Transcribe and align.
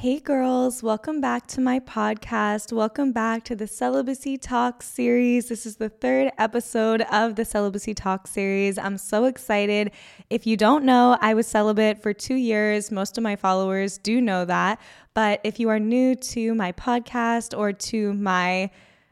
Hey 0.00 0.18
girls, 0.18 0.82
welcome 0.82 1.20
back 1.20 1.46
to 1.48 1.60
my 1.60 1.78
podcast. 1.78 2.72
Welcome 2.72 3.12
back 3.12 3.44
to 3.44 3.54
the 3.54 3.66
Celibacy 3.66 4.38
Talk 4.38 4.82
series. 4.82 5.50
This 5.50 5.66
is 5.66 5.76
the 5.76 5.90
third 5.90 6.32
episode 6.38 7.02
of 7.12 7.34
the 7.36 7.44
Celibacy 7.44 7.92
Talk 7.92 8.26
series. 8.26 8.78
I'm 8.78 8.96
so 8.96 9.26
excited. 9.26 9.90
If 10.30 10.46
you 10.46 10.56
don't 10.56 10.86
know, 10.86 11.18
I 11.20 11.34
was 11.34 11.46
celibate 11.46 12.02
for 12.02 12.14
two 12.14 12.36
years. 12.36 12.90
Most 12.90 13.18
of 13.18 13.22
my 13.22 13.36
followers 13.36 13.98
do 13.98 14.22
know 14.22 14.46
that. 14.46 14.80
But 15.12 15.42
if 15.44 15.60
you 15.60 15.68
are 15.68 15.78
new 15.78 16.14
to 16.14 16.54
my 16.54 16.72
podcast 16.72 17.54
or 17.54 17.74
to 17.74 18.14
my 18.14 18.70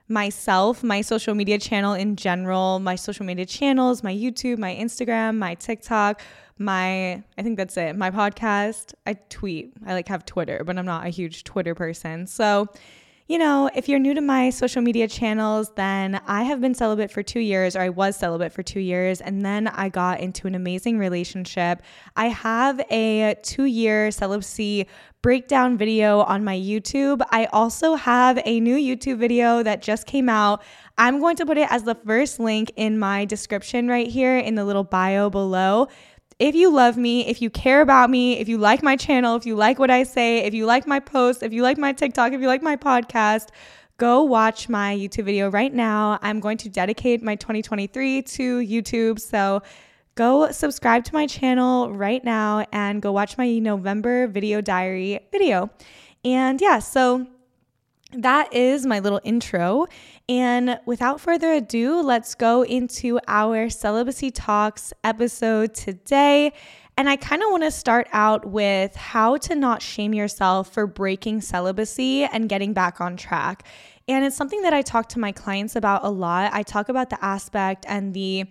myself, 0.08 0.82
my 0.82 1.02
social 1.02 1.34
media 1.34 1.58
channel 1.58 1.92
in 1.92 2.16
general, 2.16 2.78
my 2.78 2.94
social 2.94 3.26
media 3.26 3.44
channels, 3.44 4.02
my 4.02 4.14
YouTube, 4.14 4.56
my 4.56 4.74
Instagram, 4.74 5.36
my 5.36 5.54
TikTok, 5.54 6.22
my 6.58 7.22
I 7.36 7.42
think 7.42 7.56
that's 7.56 7.76
it. 7.76 7.96
My 7.96 8.10
podcast, 8.10 8.94
I 9.06 9.14
tweet. 9.14 9.72
I 9.86 9.94
like 9.94 10.08
have 10.08 10.24
Twitter, 10.24 10.62
but 10.64 10.78
I'm 10.78 10.86
not 10.86 11.06
a 11.06 11.10
huge 11.10 11.44
Twitter 11.44 11.74
person. 11.74 12.26
So, 12.26 12.68
you 13.26 13.36
know, 13.36 13.68
if 13.74 13.90
you're 13.90 13.98
new 13.98 14.14
to 14.14 14.22
my 14.22 14.48
social 14.48 14.80
media 14.80 15.06
channels, 15.06 15.70
then 15.76 16.18
I 16.26 16.44
have 16.44 16.62
been 16.62 16.74
celibate 16.74 17.10
for 17.10 17.22
2 17.22 17.40
years 17.40 17.76
or 17.76 17.80
I 17.80 17.90
was 17.90 18.16
celibate 18.16 18.54
for 18.54 18.62
2 18.62 18.80
years 18.80 19.20
and 19.20 19.44
then 19.44 19.68
I 19.68 19.90
got 19.90 20.20
into 20.20 20.46
an 20.46 20.54
amazing 20.54 20.98
relationship. 20.98 21.82
I 22.16 22.28
have 22.28 22.80
a 22.90 23.34
2-year 23.42 24.12
celibacy 24.12 24.86
breakdown 25.20 25.76
video 25.76 26.20
on 26.20 26.42
my 26.42 26.56
YouTube. 26.56 27.20
I 27.30 27.46
also 27.46 27.96
have 27.96 28.40
a 28.46 28.60
new 28.60 28.76
YouTube 28.76 29.18
video 29.18 29.62
that 29.62 29.82
just 29.82 30.06
came 30.06 30.30
out. 30.30 30.62
I'm 30.96 31.20
going 31.20 31.36
to 31.36 31.44
put 31.44 31.58
it 31.58 31.70
as 31.70 31.82
the 31.82 31.96
first 31.96 32.40
link 32.40 32.72
in 32.76 32.98
my 32.98 33.26
description 33.26 33.88
right 33.88 34.08
here 34.08 34.38
in 34.38 34.54
the 34.54 34.64
little 34.64 34.84
bio 34.84 35.28
below 35.28 35.88
if 36.38 36.54
you 36.54 36.70
love 36.70 36.96
me, 36.96 37.26
if 37.26 37.42
you 37.42 37.50
care 37.50 37.80
about 37.80 38.10
me, 38.10 38.38
if 38.38 38.48
you 38.48 38.58
like 38.58 38.82
my 38.82 38.96
channel, 38.96 39.34
if 39.36 39.44
you 39.44 39.56
like 39.56 39.78
what 39.78 39.90
I 39.90 40.04
say, 40.04 40.38
if 40.44 40.54
you 40.54 40.66
like 40.66 40.86
my 40.86 41.00
posts, 41.00 41.42
if 41.42 41.52
you 41.52 41.62
like 41.62 41.78
my 41.78 41.92
TikTok, 41.92 42.32
if 42.32 42.40
you 42.40 42.46
like 42.46 42.62
my 42.62 42.76
podcast, 42.76 43.48
go 43.96 44.22
watch 44.22 44.68
my 44.68 44.94
YouTube 44.94 45.24
video 45.24 45.50
right 45.50 45.74
now. 45.74 46.18
I'm 46.22 46.38
going 46.38 46.56
to 46.58 46.68
dedicate 46.68 47.22
my 47.22 47.34
2023 47.34 48.22
to 48.22 48.58
YouTube. 48.60 49.18
So 49.18 49.62
go 50.14 50.52
subscribe 50.52 51.04
to 51.04 51.14
my 51.14 51.26
channel 51.26 51.92
right 51.92 52.22
now 52.22 52.64
and 52.72 53.02
go 53.02 53.10
watch 53.10 53.36
my 53.36 53.58
November 53.58 54.28
video 54.28 54.60
diary 54.60 55.18
video. 55.32 55.70
And 56.24 56.60
yeah, 56.60 56.78
so 56.78 57.26
that 58.12 58.54
is 58.54 58.86
my 58.86 59.00
little 59.00 59.20
intro. 59.24 59.86
And 60.28 60.78
without 60.84 61.20
further 61.20 61.52
ado, 61.52 62.02
let's 62.02 62.34
go 62.34 62.62
into 62.62 63.18
our 63.26 63.70
celibacy 63.70 64.30
talks 64.30 64.92
episode 65.02 65.74
today. 65.74 66.52
And 66.98 67.08
I 67.08 67.16
kind 67.16 67.42
of 67.42 67.50
want 67.50 67.62
to 67.62 67.70
start 67.70 68.08
out 68.12 68.44
with 68.44 68.94
how 68.94 69.36
to 69.38 69.54
not 69.54 69.80
shame 69.80 70.12
yourself 70.12 70.72
for 70.72 70.86
breaking 70.86 71.40
celibacy 71.40 72.24
and 72.24 72.48
getting 72.48 72.72
back 72.72 73.00
on 73.00 73.16
track. 73.16 73.64
And 74.06 74.24
it's 74.24 74.36
something 74.36 74.62
that 74.62 74.74
I 74.74 74.82
talk 74.82 75.08
to 75.10 75.18
my 75.18 75.32
clients 75.32 75.76
about 75.76 76.04
a 76.04 76.10
lot. 76.10 76.52
I 76.52 76.62
talk 76.62 76.88
about 76.88 77.08
the 77.08 77.24
aspect 77.24 77.86
and 77.88 78.12
the 78.12 78.46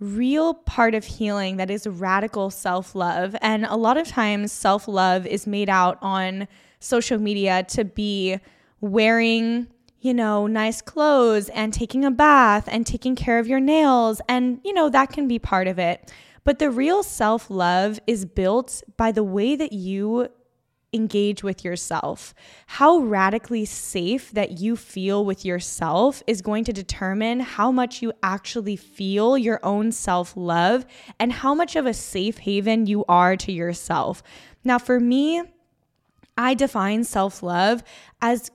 real 0.00 0.52
part 0.52 0.94
of 0.94 1.04
healing 1.04 1.56
that 1.56 1.70
is 1.70 1.86
radical 1.86 2.50
self 2.50 2.94
love. 2.94 3.36
And 3.40 3.64
a 3.66 3.76
lot 3.76 3.96
of 3.96 4.08
times, 4.08 4.52
self 4.52 4.88
love 4.88 5.26
is 5.26 5.46
made 5.46 5.68
out 5.68 5.98
on 6.02 6.48
social 6.80 7.18
media 7.18 7.64
to 7.68 7.84
be 7.84 8.38
wearing, 8.80 9.68
you 10.06 10.14
know, 10.14 10.46
nice 10.46 10.80
clothes 10.80 11.48
and 11.48 11.74
taking 11.74 12.04
a 12.04 12.10
bath 12.12 12.68
and 12.70 12.86
taking 12.86 13.16
care 13.16 13.40
of 13.40 13.48
your 13.48 13.58
nails. 13.58 14.20
And, 14.28 14.60
you 14.64 14.72
know, 14.72 14.88
that 14.88 15.12
can 15.12 15.26
be 15.26 15.40
part 15.40 15.66
of 15.66 15.80
it. 15.80 16.12
But 16.44 16.60
the 16.60 16.70
real 16.70 17.02
self 17.02 17.50
love 17.50 17.98
is 18.06 18.24
built 18.24 18.84
by 18.96 19.10
the 19.10 19.24
way 19.24 19.56
that 19.56 19.72
you 19.72 20.28
engage 20.92 21.42
with 21.42 21.64
yourself. 21.64 22.34
How 22.66 22.98
radically 22.98 23.64
safe 23.64 24.30
that 24.30 24.60
you 24.60 24.76
feel 24.76 25.24
with 25.24 25.44
yourself 25.44 26.22
is 26.28 26.40
going 26.40 26.62
to 26.64 26.72
determine 26.72 27.40
how 27.40 27.72
much 27.72 28.00
you 28.00 28.12
actually 28.22 28.76
feel 28.76 29.36
your 29.36 29.58
own 29.64 29.90
self 29.90 30.34
love 30.36 30.86
and 31.18 31.32
how 31.32 31.52
much 31.52 31.74
of 31.74 31.84
a 31.84 31.92
safe 31.92 32.38
haven 32.38 32.86
you 32.86 33.04
are 33.08 33.36
to 33.38 33.50
yourself. 33.50 34.22
Now, 34.62 34.78
for 34.78 35.00
me, 35.00 35.42
I 36.38 36.54
define 36.54 37.02
self 37.02 37.42
love 37.42 37.82
as 38.22 38.52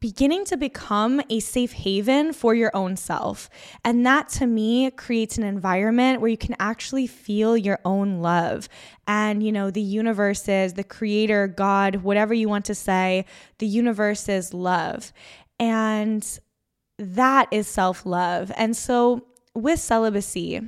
beginning 0.00 0.44
to 0.44 0.56
become 0.56 1.22
a 1.30 1.40
safe 1.40 1.72
haven 1.72 2.32
for 2.32 2.54
your 2.54 2.70
own 2.74 2.96
self. 2.96 3.48
And 3.84 4.04
that 4.04 4.28
to 4.30 4.46
me 4.46 4.90
creates 4.90 5.38
an 5.38 5.44
environment 5.44 6.20
where 6.20 6.30
you 6.30 6.36
can 6.36 6.56
actually 6.58 7.06
feel 7.06 7.56
your 7.56 7.78
own 7.84 8.20
love. 8.20 8.68
And, 9.06 9.42
you 9.42 9.52
know, 9.52 9.70
the 9.70 9.80
universe 9.80 10.48
is 10.48 10.74
the 10.74 10.84
creator, 10.84 11.46
God, 11.46 11.96
whatever 11.96 12.34
you 12.34 12.48
want 12.48 12.66
to 12.66 12.74
say, 12.74 13.24
the 13.58 13.66
universe 13.66 14.28
is 14.28 14.52
love. 14.52 15.12
And 15.58 16.38
that 16.98 17.48
is 17.50 17.66
self 17.66 18.04
love. 18.04 18.52
And 18.56 18.76
so 18.76 19.26
with 19.54 19.80
celibacy, 19.80 20.60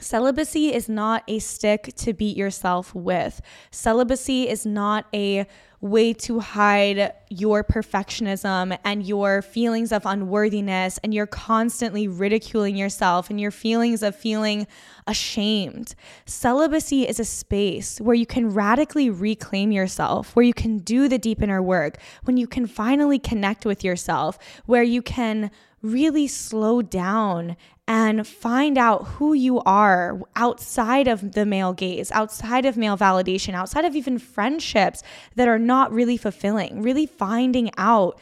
Celibacy 0.00 0.74
is 0.74 0.88
not 0.88 1.22
a 1.26 1.38
stick 1.38 1.92
to 1.96 2.12
beat 2.12 2.36
yourself 2.36 2.94
with. 2.94 3.40
Celibacy 3.70 4.48
is 4.48 4.66
not 4.66 5.06
a 5.14 5.46
way 5.80 6.12
to 6.12 6.40
hide 6.40 7.12
your 7.28 7.62
perfectionism 7.62 8.76
and 8.84 9.06
your 9.06 9.42
feelings 9.42 9.92
of 9.92 10.04
unworthiness 10.06 10.98
and 11.02 11.12
you're 11.14 11.26
constantly 11.26 12.08
ridiculing 12.08 12.76
yourself 12.76 13.30
and 13.30 13.40
your 13.40 13.50
feelings 13.50 14.02
of 14.02 14.16
feeling 14.16 14.66
ashamed. 15.06 15.94
Celibacy 16.24 17.06
is 17.06 17.20
a 17.20 17.24
space 17.24 18.00
where 18.00 18.14
you 18.14 18.26
can 18.26 18.50
radically 18.50 19.10
reclaim 19.10 19.70
yourself, 19.70 20.34
where 20.34 20.44
you 20.44 20.54
can 20.54 20.78
do 20.78 21.08
the 21.08 21.18
deep 21.18 21.42
inner 21.42 21.62
work, 21.62 21.98
when 22.24 22.36
you 22.36 22.46
can 22.46 22.66
finally 22.66 23.18
connect 23.18 23.64
with 23.64 23.84
yourself, 23.84 24.38
where 24.66 24.82
you 24.82 25.02
can 25.02 25.50
really 25.82 26.26
slow 26.26 26.82
down 26.82 27.56
and 27.88 28.26
find 28.26 28.76
out 28.76 29.06
who 29.06 29.32
you 29.32 29.60
are 29.60 30.20
outside 30.34 31.06
of 31.06 31.32
the 31.32 31.46
male 31.46 31.72
gaze, 31.72 32.10
outside 32.10 32.64
of 32.64 32.76
male 32.76 32.96
validation, 32.96 33.54
outside 33.54 33.84
of 33.84 33.94
even 33.94 34.18
friendships 34.18 35.02
that 35.36 35.46
are 35.46 35.58
not 35.58 35.92
really 35.92 36.16
fulfilling, 36.16 36.82
really 36.82 37.06
finding 37.06 37.70
out 37.76 38.18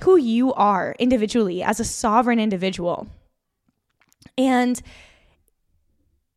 who 0.00 0.16
you 0.16 0.52
are 0.52 0.94
individually 0.98 1.62
as 1.62 1.80
a 1.80 1.84
sovereign 1.84 2.38
individual. 2.38 3.06
And 4.36 4.82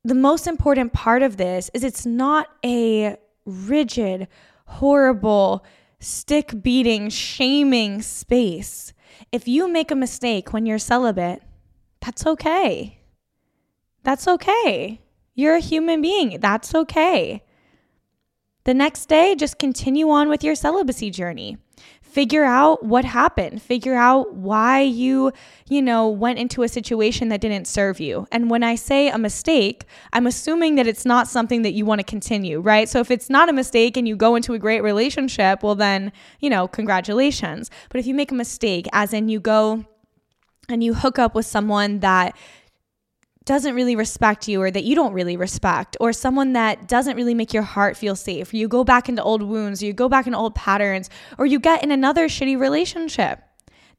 the 0.05 0.15
most 0.15 0.47
important 0.47 0.93
part 0.93 1.21
of 1.21 1.35
this 1.35 1.69
is 1.73 1.83
it's 1.83 2.05
not 2.05 2.47
a 2.63 3.17
rigid, 3.45 4.29
horrible, 4.65 5.65
stick 5.99 6.61
beating, 6.61 7.09
shaming 7.09 8.01
space. 8.01 8.93
If 9.33 9.49
you 9.49 9.67
make 9.67 9.91
a 9.91 9.95
mistake 9.95 10.53
when 10.53 10.65
you're 10.65 10.79
celibate, 10.79 11.43
that's 12.09 12.25
okay. 12.25 12.97
That's 14.03 14.27
okay. 14.27 14.99
You're 15.35 15.57
a 15.57 15.59
human 15.59 16.01
being. 16.01 16.39
That's 16.39 16.73
okay. 16.73 17.43
The 18.63 18.73
next 18.73 19.05
day, 19.05 19.35
just 19.35 19.59
continue 19.59 20.09
on 20.09 20.27
with 20.27 20.43
your 20.43 20.55
celibacy 20.55 21.11
journey. 21.11 21.57
figure 22.01 22.43
out 22.43 22.83
what 22.83 23.05
happened 23.05 23.61
figure 23.61 23.93
out 23.95 24.33
why 24.33 24.81
you 24.81 25.31
you 25.69 25.81
know 25.81 26.09
went 26.09 26.39
into 26.39 26.63
a 26.63 26.67
situation 26.67 27.29
that 27.29 27.39
didn't 27.39 27.67
serve 27.67 27.99
you 27.99 28.25
and 28.31 28.49
when 28.49 28.63
i 28.63 28.73
say 28.75 29.09
a 29.09 29.17
mistake 29.17 29.85
i'm 30.11 30.25
assuming 30.25 30.73
that 30.75 30.87
it's 30.87 31.05
not 31.05 31.27
something 31.27 31.61
that 31.61 31.73
you 31.73 31.85
want 31.85 31.99
to 31.99 32.03
continue 32.15 32.59
right 32.59 32.89
so 32.89 32.99
if 32.99 33.11
it's 33.11 33.29
not 33.29 33.47
a 33.47 33.53
mistake 33.53 33.95
and 33.95 34.07
you 34.07 34.15
go 34.15 34.35
into 34.35 34.53
a 34.55 34.59
great 34.59 34.81
relationship 34.81 35.61
well 35.61 35.75
then 35.75 36.11
you 36.39 36.49
know 36.49 36.67
congratulations 36.67 37.69
but 37.89 37.99
if 37.99 38.07
you 38.07 38.15
make 38.15 38.31
a 38.31 38.35
mistake 38.43 38.87
as 38.91 39.13
in 39.13 39.29
you 39.29 39.39
go 39.39 39.85
and 40.69 40.83
you 40.83 40.93
hook 40.93 41.19
up 41.19 41.35
with 41.35 41.45
someone 41.45 41.99
that 41.99 42.35
doesn't 43.45 43.73
really 43.73 43.95
respect 43.95 44.47
you 44.47 44.61
or 44.61 44.69
that 44.69 44.83
you 44.83 44.93
don't 44.93 45.13
really 45.13 45.35
respect 45.35 45.97
or 45.99 46.13
someone 46.13 46.53
that 46.53 46.87
doesn't 46.87 47.17
really 47.17 47.33
make 47.33 47.51
your 47.51 47.63
heart 47.63 47.97
feel 47.97 48.15
safe 48.15 48.53
you 48.53 48.67
go 48.67 48.83
back 48.83 49.09
into 49.09 49.23
old 49.23 49.41
wounds 49.41 49.81
or 49.81 49.87
you 49.87 49.93
go 49.93 50.07
back 50.07 50.27
into 50.27 50.37
old 50.37 50.53
patterns 50.53 51.09
or 51.39 51.47
you 51.47 51.59
get 51.59 51.83
in 51.83 51.89
another 51.89 52.27
shitty 52.27 52.59
relationship. 52.59 53.41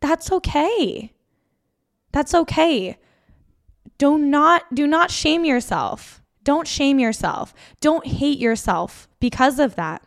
That's 0.00 0.30
okay. 0.30 1.12
That's 2.12 2.34
okay. 2.34 2.96
Do 3.98 4.18
not 4.18 4.74
do 4.74 4.86
not 4.86 5.10
shame 5.10 5.44
yourself. 5.44 6.22
Don't 6.42 6.66
shame 6.66 6.98
yourself. 6.98 7.52
Don't 7.80 8.06
hate 8.06 8.38
yourself 8.38 9.08
because 9.20 9.58
of 9.58 9.74
that. 9.76 10.02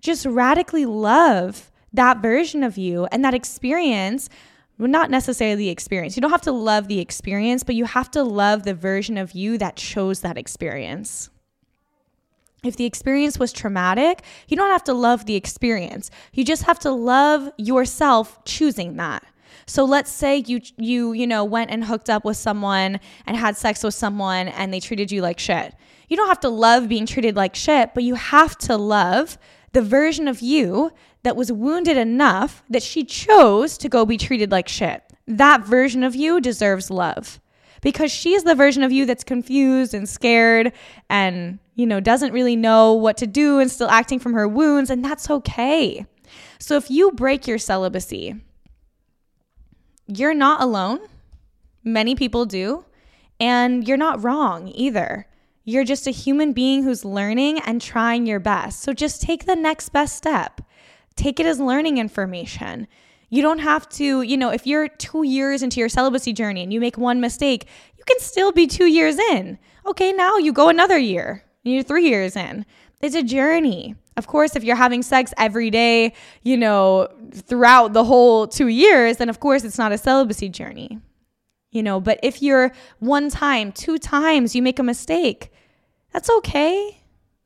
Just 0.00 0.26
radically 0.26 0.84
love 0.84 1.70
that 1.92 2.18
version 2.18 2.62
of 2.62 2.76
you 2.76 3.06
and 3.10 3.24
that 3.24 3.34
experience 3.34 4.28
not 4.86 5.10
necessarily 5.10 5.56
the 5.56 5.68
experience. 5.70 6.16
You 6.16 6.20
don't 6.20 6.30
have 6.30 6.42
to 6.42 6.52
love 6.52 6.86
the 6.86 7.00
experience, 7.00 7.64
but 7.64 7.74
you 7.74 7.84
have 7.84 8.10
to 8.12 8.22
love 8.22 8.62
the 8.62 8.74
version 8.74 9.18
of 9.18 9.32
you 9.32 9.58
that 9.58 9.74
chose 9.74 10.20
that 10.20 10.38
experience. 10.38 11.30
If 12.64 12.76
the 12.76 12.84
experience 12.84 13.38
was 13.38 13.52
traumatic, 13.52 14.22
you 14.46 14.56
don't 14.56 14.70
have 14.70 14.84
to 14.84 14.94
love 14.94 15.26
the 15.26 15.36
experience. 15.36 16.10
You 16.32 16.44
just 16.44 16.64
have 16.64 16.78
to 16.80 16.90
love 16.90 17.50
yourself 17.56 18.44
choosing 18.44 18.96
that. 18.96 19.24
So 19.66 19.84
let's 19.84 20.10
say 20.10 20.44
you 20.46 20.60
you 20.76 21.12
you 21.12 21.26
know 21.26 21.44
went 21.44 21.70
and 21.70 21.84
hooked 21.84 22.08
up 22.08 22.24
with 22.24 22.36
someone 22.36 23.00
and 23.26 23.36
had 23.36 23.56
sex 23.56 23.84
with 23.84 23.94
someone 23.94 24.48
and 24.48 24.72
they 24.72 24.80
treated 24.80 25.12
you 25.12 25.22
like 25.22 25.38
shit. 25.38 25.74
You 26.08 26.16
don't 26.16 26.28
have 26.28 26.40
to 26.40 26.48
love 26.48 26.88
being 26.88 27.06
treated 27.06 27.36
like 27.36 27.54
shit, 27.54 27.92
but 27.94 28.02
you 28.02 28.14
have 28.14 28.56
to 28.58 28.76
love 28.76 29.38
the 29.72 29.82
version 29.82 30.26
of 30.26 30.40
you 30.40 30.90
that 31.22 31.36
was 31.36 31.52
wounded 31.52 31.96
enough 31.96 32.62
that 32.70 32.82
she 32.82 33.04
chose 33.04 33.76
to 33.78 33.88
go 33.88 34.06
be 34.06 34.16
treated 34.16 34.50
like 34.50 34.68
shit. 34.68 35.02
That 35.26 35.64
version 35.64 36.02
of 36.02 36.14
you 36.14 36.40
deserves 36.40 36.90
love 36.90 37.40
because 37.80 38.10
she's 38.10 38.44
the 38.44 38.54
version 38.54 38.82
of 38.82 38.92
you 38.92 39.06
that's 39.06 39.24
confused 39.24 39.94
and 39.94 40.08
scared 40.08 40.72
and, 41.08 41.58
you 41.74 41.86
know, 41.86 42.00
doesn't 42.00 42.32
really 42.32 42.56
know 42.56 42.92
what 42.94 43.16
to 43.18 43.26
do 43.26 43.58
and 43.58 43.70
still 43.70 43.90
acting 43.90 44.18
from 44.18 44.32
her 44.34 44.48
wounds, 44.48 44.90
and 44.90 45.04
that's 45.04 45.30
okay. 45.30 46.06
So 46.58 46.76
if 46.76 46.90
you 46.90 47.12
break 47.12 47.46
your 47.46 47.58
celibacy, 47.58 48.34
you're 50.06 50.34
not 50.34 50.62
alone. 50.62 51.00
Many 51.84 52.14
people 52.14 52.46
do. 52.46 52.84
And 53.40 53.86
you're 53.86 53.96
not 53.96 54.24
wrong 54.24 54.68
either. 54.74 55.28
You're 55.64 55.84
just 55.84 56.06
a 56.06 56.10
human 56.10 56.52
being 56.52 56.82
who's 56.82 57.04
learning 57.04 57.60
and 57.60 57.80
trying 57.80 58.26
your 58.26 58.40
best. 58.40 58.80
So 58.80 58.92
just 58.92 59.22
take 59.22 59.44
the 59.44 59.54
next 59.54 59.90
best 59.90 60.16
step 60.16 60.60
take 61.18 61.40
it 61.40 61.46
as 61.46 61.60
learning 61.60 61.98
information. 61.98 62.86
You 63.30 63.42
don't 63.42 63.58
have 63.58 63.88
to, 63.90 64.22
you 64.22 64.36
know, 64.36 64.50
if 64.50 64.66
you're 64.66 64.88
two 64.88 65.24
years 65.24 65.62
into 65.62 65.80
your 65.80 65.88
celibacy 65.88 66.32
journey 66.32 66.62
and 66.62 66.72
you 66.72 66.80
make 66.80 66.96
one 66.96 67.20
mistake, 67.20 67.66
you 67.98 68.04
can 68.04 68.18
still 68.20 68.52
be 68.52 68.66
two 68.66 68.86
years 68.86 69.18
in. 69.18 69.58
Okay, 69.84 70.12
now 70.12 70.38
you 70.38 70.52
go 70.52 70.68
another 70.68 70.98
year, 70.98 71.44
you're 71.62 71.82
three 71.82 72.08
years 72.08 72.36
in. 72.36 72.64
It's 73.00 73.14
a 73.14 73.22
journey. 73.22 73.94
Of 74.16 74.26
course, 74.26 74.56
if 74.56 74.64
you're 74.64 74.76
having 74.76 75.02
sex 75.02 75.32
every 75.36 75.70
day, 75.70 76.14
you 76.42 76.56
know, 76.56 77.08
throughout 77.32 77.92
the 77.92 78.04
whole 78.04 78.48
two 78.48 78.68
years, 78.68 79.18
then 79.18 79.28
of 79.28 79.40
course 79.40 79.62
it's 79.62 79.78
not 79.78 79.92
a 79.92 79.98
celibacy 79.98 80.48
journey. 80.48 80.98
You 81.70 81.82
know, 81.82 82.00
but 82.00 82.18
if 82.22 82.40
you're 82.40 82.72
one 82.98 83.28
time, 83.28 83.72
two 83.72 83.98
times, 83.98 84.56
you 84.56 84.62
make 84.62 84.78
a 84.78 84.82
mistake, 84.82 85.52
that's 86.12 86.30
okay 86.30 86.97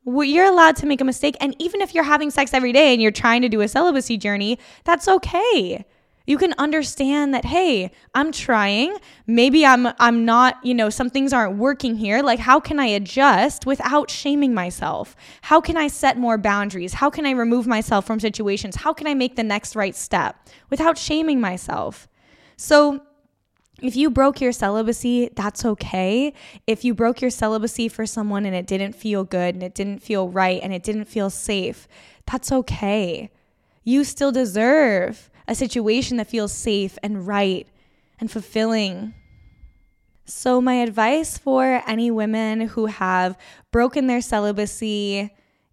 you're 0.05 0.45
allowed 0.45 0.75
to 0.77 0.85
make 0.85 1.01
a 1.01 1.05
mistake. 1.05 1.35
And 1.39 1.55
even 1.59 1.81
if 1.81 1.95
you're 1.95 2.03
having 2.03 2.29
sex 2.29 2.53
every 2.53 2.73
day 2.73 2.93
and 2.93 3.01
you're 3.01 3.11
trying 3.11 3.41
to 3.41 3.49
do 3.49 3.61
a 3.61 3.67
celibacy 3.67 4.17
journey, 4.17 4.59
that's 4.83 5.07
okay. 5.07 5.85
You 6.25 6.37
can 6.37 6.53
understand 6.57 7.33
that, 7.33 7.43
hey, 7.43 7.91
I'm 8.15 8.31
trying. 8.31 8.95
Maybe 9.27 9.65
I'm 9.65 9.87
I'm 9.99 10.23
not, 10.23 10.57
you 10.65 10.73
know, 10.73 10.89
some 10.89 11.09
things 11.09 11.33
aren't 11.33 11.57
working 11.57 11.97
here. 11.97 12.21
Like 12.21 12.39
how 12.39 12.61
can 12.61 12.79
I 12.79 12.85
adjust 12.85 13.65
without 13.65 14.09
shaming 14.09 14.53
myself? 14.53 15.17
How 15.41 15.59
can 15.59 15.75
I 15.75 15.87
set 15.87 16.17
more 16.17 16.37
boundaries? 16.37 16.93
How 16.93 17.09
can 17.09 17.25
I 17.25 17.31
remove 17.31 17.67
myself 17.67 18.05
from 18.05 18.21
situations? 18.21 18.77
How 18.77 18.93
can 18.93 19.05
I 19.05 19.13
make 19.13 19.35
the 19.35 19.43
next 19.43 19.75
right 19.75 19.95
step 19.95 20.47
without 20.69 20.97
shaming 20.97 21.41
myself? 21.41 22.07
So 22.55 23.01
if 23.81 23.95
you 23.95 24.09
broke 24.09 24.39
your 24.39 24.51
celibacy, 24.51 25.29
that's 25.35 25.65
okay. 25.65 26.33
If 26.67 26.85
you 26.85 26.93
broke 26.93 27.21
your 27.21 27.31
celibacy 27.31 27.87
for 27.89 28.05
someone 28.05 28.45
and 28.45 28.55
it 28.55 28.67
didn't 28.67 28.93
feel 28.93 29.23
good 29.23 29.55
and 29.55 29.63
it 29.63 29.73
didn't 29.73 29.99
feel 29.99 30.29
right 30.29 30.61
and 30.61 30.73
it 30.73 30.83
didn't 30.83 31.05
feel 31.05 31.29
safe, 31.29 31.87
that's 32.31 32.51
okay. 32.51 33.31
You 33.83 34.03
still 34.03 34.31
deserve 34.31 35.29
a 35.47 35.55
situation 35.55 36.17
that 36.17 36.27
feels 36.27 36.53
safe 36.53 36.97
and 37.03 37.27
right 37.27 37.67
and 38.19 38.31
fulfilling. 38.31 39.13
So, 40.25 40.61
my 40.61 40.75
advice 40.75 41.37
for 41.37 41.83
any 41.85 42.09
women 42.09 42.61
who 42.61 42.85
have 42.85 43.37
broken 43.71 44.07
their 44.07 44.21
celibacy 44.21 45.31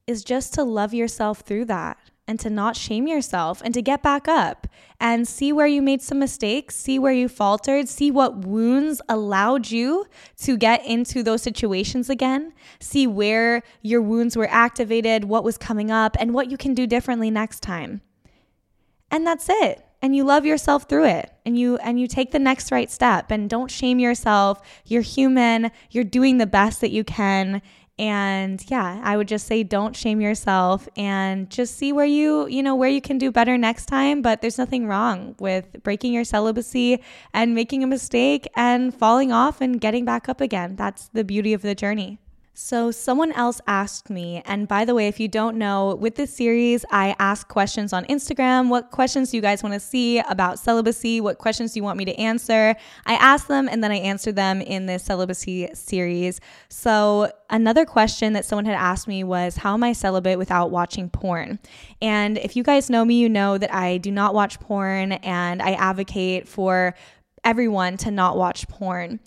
is 0.09 0.25
just 0.25 0.55
to 0.55 0.65
love 0.65 0.93
yourself 0.93 1.41
through 1.41 1.67
that 1.67 1.99
and 2.31 2.39
to 2.39 2.49
not 2.49 2.77
shame 2.77 3.09
yourself 3.09 3.61
and 3.65 3.75
to 3.75 3.83
get 3.83 4.05
back 4.05 4.29
up 4.29 4.69
and 5.01 5.27
see 5.27 5.53
where 5.53 5.67
you 5.67 5.83
made 5.83 6.01
some 6.01 6.21
mistakes, 6.21 6.77
see 6.77 6.97
where 6.97 7.13
you 7.13 7.29
faltered, 7.29 7.89
see 7.89 8.09
what 8.09 8.47
wounds 8.47 9.03
allowed 9.09 9.69
you 9.69 10.07
to 10.37 10.57
get 10.57 10.87
into 10.87 11.25
those 11.25 11.43
situations 11.43 12.09
again, 12.09 12.53
see 12.79 13.05
where 13.05 13.65
your 13.83 14.01
wounds 14.01 14.37
were 14.37 14.49
activated, 14.49 15.25
what 15.25 15.43
was 15.43 15.59
coming 15.59 15.91
up, 15.91 16.17
and 16.21 16.33
what 16.33 16.49
you 16.49 16.57
can 16.57 16.73
do 16.73 16.87
differently 16.87 17.33
next 17.33 17.65
time. 17.65 18.01
And 19.11 19.27
that's 19.27 19.49
it. 19.49 19.85
And 20.01 20.15
you 20.15 20.23
love 20.23 20.47
yourself 20.47 20.89
through 20.89 21.07
it 21.07 21.33
and 21.45 21.59
you 21.59 21.79
and 21.79 22.01
you 22.01 22.07
take 22.07 22.31
the 22.31 22.39
next 22.39 22.71
right 22.71 22.91
step 22.91 23.33
and 23.33 23.51
don't 23.51 23.71
shame 23.71 23.99
yourself. 23.99 24.63
You're 24.87 25.03
human. 25.03 25.73
You're 25.91 26.05
doing 26.05 26.39
the 26.39 26.47
best 26.47 26.81
that 26.81 26.93
you 26.93 27.03
can 27.03 27.61
and 28.01 28.65
yeah, 28.71 28.99
I 29.05 29.19
would 29.19 29.29
just 29.29 29.47
say 29.47 29.63
don't 29.63 29.95
shame 29.95 30.23
yourself 30.23 30.89
and 30.97 31.51
just 31.51 31.77
see 31.77 31.93
where 31.93 32.07
you, 32.07 32.47
you 32.47 32.63
know, 32.63 32.75
where 32.75 32.89
you 32.89 33.03
can 33.03 33.19
do 33.19 33.31
better 33.31 33.59
next 33.59 33.87
time. 33.87 34.23
But 34.23 34.41
there's 34.41 34.57
nothing 34.57 34.87
wrong 34.87 35.35
with 35.39 35.83
breaking 35.83 36.15
your 36.15 36.25
celibacy 36.25 37.03
and 37.35 37.55
making 37.55 37.85
a 37.85 37.87
mistake 37.87 38.49
and 38.57 38.95
falling 38.95 39.33
off 39.33 39.61
and 39.61 39.79
getting 39.79 40.07
back 40.07 40.31
up 40.31 40.41
again. 40.41 40.77
That's 40.77 41.09
the 41.09 41.25
beauty 41.25 41.53
of 41.53 41.61
the 41.61 41.75
journey. 41.75 42.19
So, 42.53 42.91
someone 42.91 43.31
else 43.33 43.61
asked 43.69 44.11
me, 44.11 44.43
and 44.45 44.67
by 44.67 44.85
the 44.85 44.95
way, 44.95 45.07
if 45.07 45.21
you 45.21 45.29
don't 45.29 45.57
know, 45.57 45.95
with 45.95 46.17
this 46.17 46.35
series, 46.35 46.85
I 46.91 47.15
ask 47.21 47.47
questions 47.47 47.93
on 47.93 48.05
Instagram. 48.07 48.69
What 48.69 48.91
questions 48.91 49.31
do 49.31 49.37
you 49.37 49.41
guys 49.41 49.63
want 49.63 49.73
to 49.75 49.81
see 49.81 50.19
about 50.19 50.59
celibacy? 50.59 51.21
What 51.21 51.39
questions 51.39 51.73
do 51.73 51.79
you 51.79 51.85
want 51.85 51.97
me 51.97 52.05
to 52.07 52.15
answer? 52.17 52.75
I 53.07 53.15
ask 53.15 53.47
them 53.47 53.69
and 53.69 53.85
then 53.85 53.93
I 53.93 53.99
answer 53.99 54.33
them 54.33 54.61
in 54.61 54.87
this 54.87 55.05
celibacy 55.05 55.69
series. 55.75 56.41
So, 56.69 57.31
another 57.51 57.87
question 57.87 58.33
that 58.33 58.45
someone 58.45 58.65
had 58.65 58.75
asked 58.75 59.07
me 59.07 59.23
was, 59.23 59.57
How 59.57 59.75
am 59.75 59.85
I 59.85 59.93
celibate 59.93 60.37
without 60.37 60.73
watching 60.73 61.09
porn? 61.09 61.61
And 62.03 62.37
if 62.37 62.57
you 62.57 62.65
guys 62.65 62.91
know 62.91 63.05
me, 63.05 63.15
you 63.15 63.29
know 63.29 63.59
that 63.59 63.73
I 63.73 63.99
do 63.99 64.11
not 64.11 64.35
watch 64.35 64.59
porn 64.59 65.13
and 65.13 65.63
I 65.63 65.73
advocate 65.75 66.49
for 66.49 66.95
everyone 67.45 67.97
to 67.99 68.11
not 68.11 68.37
watch 68.37 68.69
porn. 68.69 69.21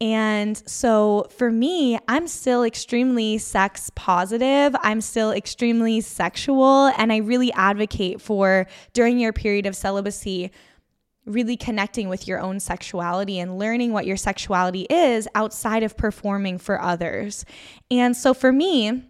And 0.00 0.56
so 0.68 1.26
for 1.30 1.50
me, 1.50 1.98
I'm 2.06 2.26
still 2.26 2.64
extremely 2.64 3.38
sex 3.38 3.90
positive. 3.94 4.76
I'm 4.82 5.00
still 5.00 5.32
extremely 5.32 6.02
sexual. 6.02 6.92
And 6.98 7.12
I 7.12 7.18
really 7.18 7.50
advocate 7.52 8.20
for 8.20 8.66
during 8.92 9.18
your 9.18 9.32
period 9.32 9.64
of 9.64 9.74
celibacy, 9.74 10.50
really 11.24 11.56
connecting 11.56 12.10
with 12.10 12.28
your 12.28 12.40
own 12.40 12.60
sexuality 12.60 13.38
and 13.38 13.58
learning 13.58 13.92
what 13.92 14.06
your 14.06 14.18
sexuality 14.18 14.86
is 14.90 15.26
outside 15.34 15.82
of 15.82 15.96
performing 15.96 16.58
for 16.58 16.80
others. 16.80 17.46
And 17.90 18.14
so 18.14 18.34
for 18.34 18.52
me, 18.52 19.02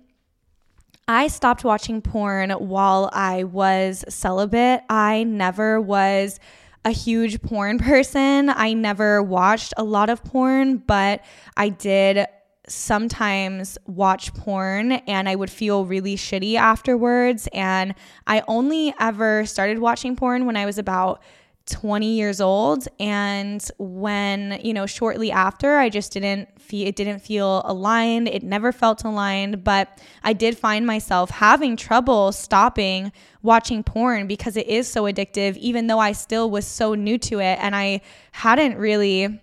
I 1.09 1.28
stopped 1.28 1.64
watching 1.64 2.00
porn 2.00 2.50
while 2.50 3.11
I 3.12 3.45
was 3.45 4.05
celibate. 4.09 4.83
I 4.88 5.25
never 5.25 5.81
was 5.81 6.38
a 6.87 6.90
huge 6.90 7.43
porn 7.43 7.78
person. 7.78 8.49
I 8.49 8.73
never 8.73 9.23
watched 9.23 9.75
a 9.76 9.85
lot 9.85 10.09
of 10.09 10.25
porn, 10.25 10.78
but 10.78 11.23
I 11.57 11.69
did 11.69 12.26
sometimes 12.69 13.76
watch 13.87 14.33
porn 14.35 14.93
and 14.93 15.28
I 15.28 15.35
would 15.35 15.50
feel 15.50 15.85
really 15.85 16.16
shitty 16.16 16.55
afterwards. 16.55 17.49
And 17.52 17.95
I 18.26 18.43
only 18.49 18.95
ever 18.99 19.45
started 19.47 19.81
watching 19.81 20.16
porn 20.16 20.47
when 20.47 20.57
I 20.57 20.64
was 20.64 20.78
about 20.78 21.23
20 21.66 22.14
years 22.14 22.40
old 22.40 22.87
and 23.00 23.69
when 23.78 24.61
you 24.62 24.73
know 24.73 24.87
shortly 24.87 25.33
after 25.33 25.78
i 25.78 25.88
just 25.88 26.12
didn't 26.12 26.49
feel 26.66 26.87
it 26.87 26.96
didn't 26.96 27.20
feel 27.20 27.62
aligned 27.64 28.28
it 28.28 28.42
never 28.42 28.73
felt 28.73 29.04
aligned 29.04 29.62
but 29.64 29.99
i 30.23 30.32
did 30.32 30.58
find 30.58 30.87
myself 30.87 31.30
having 31.30 31.76
trouble 31.76 32.32
stopping 32.32 33.12
watching 33.42 33.82
porn 33.82 34.26
because 34.26 34.56
it 34.56 34.66
is 34.66 34.87
so 34.88 35.04
addictive 35.04 35.56
even 35.56 35.87
though 35.87 35.99
i 35.99 36.12
still 36.12 36.50
was 36.50 36.66
so 36.66 36.94
new 36.94 37.16
to 37.16 37.38
it 37.38 37.58
and 37.61 37.75
i 37.76 38.00
hadn't 38.32 38.76
really 38.76 39.40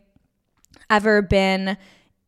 ever 0.89 1.21
been 1.21 1.77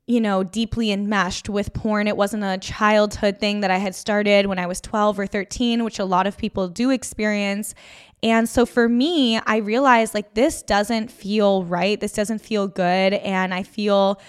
you 0.07 0.21
know, 0.21 0.43
deeply 0.43 0.91
enmeshed 0.91 1.49
with 1.49 1.73
porn. 1.73 2.07
It 2.07 2.15
wasn't 2.15 2.43
a 2.43 2.59
childhood 2.59 3.39
thing 3.39 3.61
that 3.61 3.71
I 3.71 3.77
had 3.77 3.95
started 3.95 4.45
when 4.45 4.59
I 4.59 4.67
was 4.67 4.79
12 4.79 5.19
or 5.19 5.25
13, 5.25 5.83
which 5.83 5.97
a 5.97 6.05
lot 6.05 6.27
of 6.27 6.37
people 6.37 6.67
do 6.67 6.91
experience. 6.91 7.73
And 8.21 8.47
so 8.47 8.65
for 8.65 8.87
me, 8.87 9.39
I 9.39 9.57
realized 9.57 10.13
like 10.13 10.35
this 10.35 10.61
doesn't 10.61 11.09
feel 11.09 11.63
right. 11.63 11.99
This 11.99 12.13
doesn't 12.13 12.39
feel 12.39 12.67
good. 12.67 13.13
And 13.13 13.53
I 13.53 13.63
feel 13.63 14.19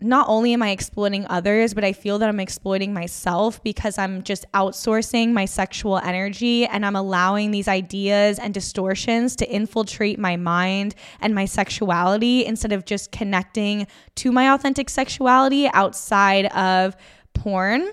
not 0.00 0.28
only 0.28 0.52
am 0.52 0.62
I 0.62 0.70
exploiting 0.70 1.26
others, 1.30 1.72
but 1.72 1.82
I 1.82 1.94
feel 1.94 2.18
that 2.18 2.28
I'm 2.28 2.40
exploiting 2.40 2.92
myself 2.92 3.62
because 3.62 3.96
I'm 3.96 4.22
just 4.22 4.44
outsourcing 4.52 5.32
my 5.32 5.46
sexual 5.46 5.96
energy 5.98 6.66
and 6.66 6.84
I'm 6.84 6.96
allowing 6.96 7.50
these 7.50 7.66
ideas 7.66 8.38
and 8.38 8.52
distortions 8.52 9.36
to 9.36 9.50
infiltrate 9.50 10.18
my 10.18 10.36
mind 10.36 10.94
and 11.20 11.34
my 11.34 11.46
sexuality 11.46 12.44
instead 12.44 12.72
of 12.72 12.84
just 12.84 13.10
connecting 13.10 13.86
to 14.16 14.32
my 14.32 14.52
authentic 14.52 14.90
sexuality 14.90 15.66
outside 15.68 16.46
of 16.46 16.94
porn. 17.32 17.90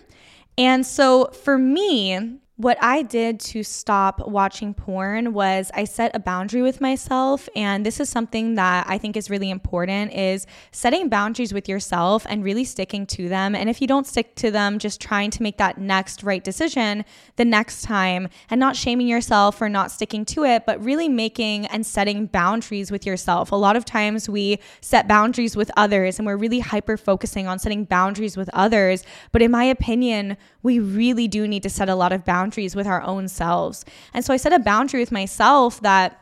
And 0.57 0.85
so 0.85 1.25
for 1.27 1.57
me, 1.57 2.39
what 2.55 2.77
I 2.83 3.01
did 3.01 3.39
to 3.39 3.63
stop 3.63 4.27
watching 4.27 4.75
porn 4.75 5.33
was 5.33 5.71
I 5.73 5.85
set 5.85 6.15
a 6.15 6.19
boundary 6.19 6.61
with 6.61 6.81
myself 6.81 7.49
and 7.55 7.83
this 7.83 7.99
is 7.99 8.09
something 8.09 8.53
that 8.55 8.85
I 8.87 8.99
think 8.99 9.17
is 9.17 9.27
really 9.27 9.49
important 9.49 10.13
is 10.13 10.45
setting 10.71 11.09
boundaries 11.09 11.51
with 11.51 11.67
yourself 11.67 12.27
and 12.29 12.43
really 12.43 12.63
sticking 12.63 13.07
to 13.07 13.27
them 13.27 13.55
and 13.55 13.71
if 13.71 13.81
you 13.81 13.87
don't 13.87 14.05
stick 14.05 14.35
to 14.35 14.51
them 14.51 14.77
just 14.77 15.01
trying 15.01 15.31
to 15.31 15.41
make 15.41 15.57
that 15.57 15.79
next 15.79 16.21
right 16.21 16.43
decision 16.43 17.05
the 17.37 17.45
next 17.45 17.81
time 17.81 18.29
and 18.51 18.59
not 18.59 18.75
shaming 18.75 19.07
yourself 19.07 19.57
for 19.57 19.67
not 19.67 19.89
sticking 19.89 20.23
to 20.23 20.43
it 20.43 20.63
but 20.67 20.83
really 20.83 21.09
making 21.09 21.65
and 21.67 21.83
setting 21.83 22.27
boundaries 22.27 22.91
with 22.91 23.03
yourself. 23.03 23.51
A 23.51 23.55
lot 23.55 23.75
of 23.75 23.83
times 23.83 24.29
we 24.29 24.59
set 24.79 25.07
boundaries 25.07 25.57
with 25.57 25.71
others 25.75 26.19
and 26.19 26.27
we're 26.27 26.37
really 26.37 26.59
hyper 26.59 26.97
focusing 26.97 27.47
on 27.47 27.57
setting 27.57 27.83
boundaries 27.83 28.37
with 28.37 28.49
others 28.53 29.03
but 29.31 29.41
in 29.41 29.49
my 29.49 29.63
opinion 29.63 30.37
we 30.63 30.79
really 30.79 31.27
do 31.27 31.47
need 31.47 31.63
to 31.63 31.69
set 31.69 31.89
a 31.89 31.95
lot 31.95 32.11
of 32.11 32.25
boundaries 32.25 32.75
with 32.75 32.87
our 32.87 33.01
own 33.03 33.27
selves. 33.27 33.85
And 34.13 34.25
so 34.25 34.33
I 34.33 34.37
set 34.37 34.53
a 34.53 34.59
boundary 34.59 35.01
with 35.01 35.11
myself 35.11 35.81
that 35.81 36.19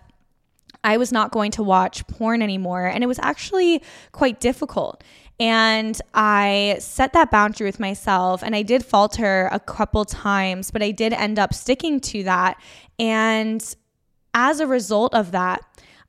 I 0.84 0.98
was 0.98 1.12
not 1.12 1.32
going 1.32 1.52
to 1.52 1.64
watch 1.64 2.06
porn 2.08 2.42
anymore. 2.42 2.88
And 2.88 3.04
it 3.04 3.08
was 3.08 3.20
actually 3.20 3.84
quite 4.12 4.40
difficult. 4.40 5.04
And 5.40 6.00
I 6.14 6.78
set 6.80 7.14
that 7.14 7.32
boundary 7.32 7.66
with 7.66 7.80
myself 7.80 8.44
and 8.44 8.56
I 8.56 8.62
did 8.62 8.84
falter 8.84 9.50
a 9.52 9.60
couple 9.60 10.06
times, 10.06 10.72
but 10.72 10.84
I 10.84 10.92
did 10.92 11.14
end 11.14 11.40
up 11.40 11.54
sticking 11.54 12.00
to 12.02 12.24
that. 12.24 12.62
And 13.00 13.64
as 14.34 14.60
a 14.60 14.68
result 14.68 15.14
of 15.14 15.32
that, 15.32 15.62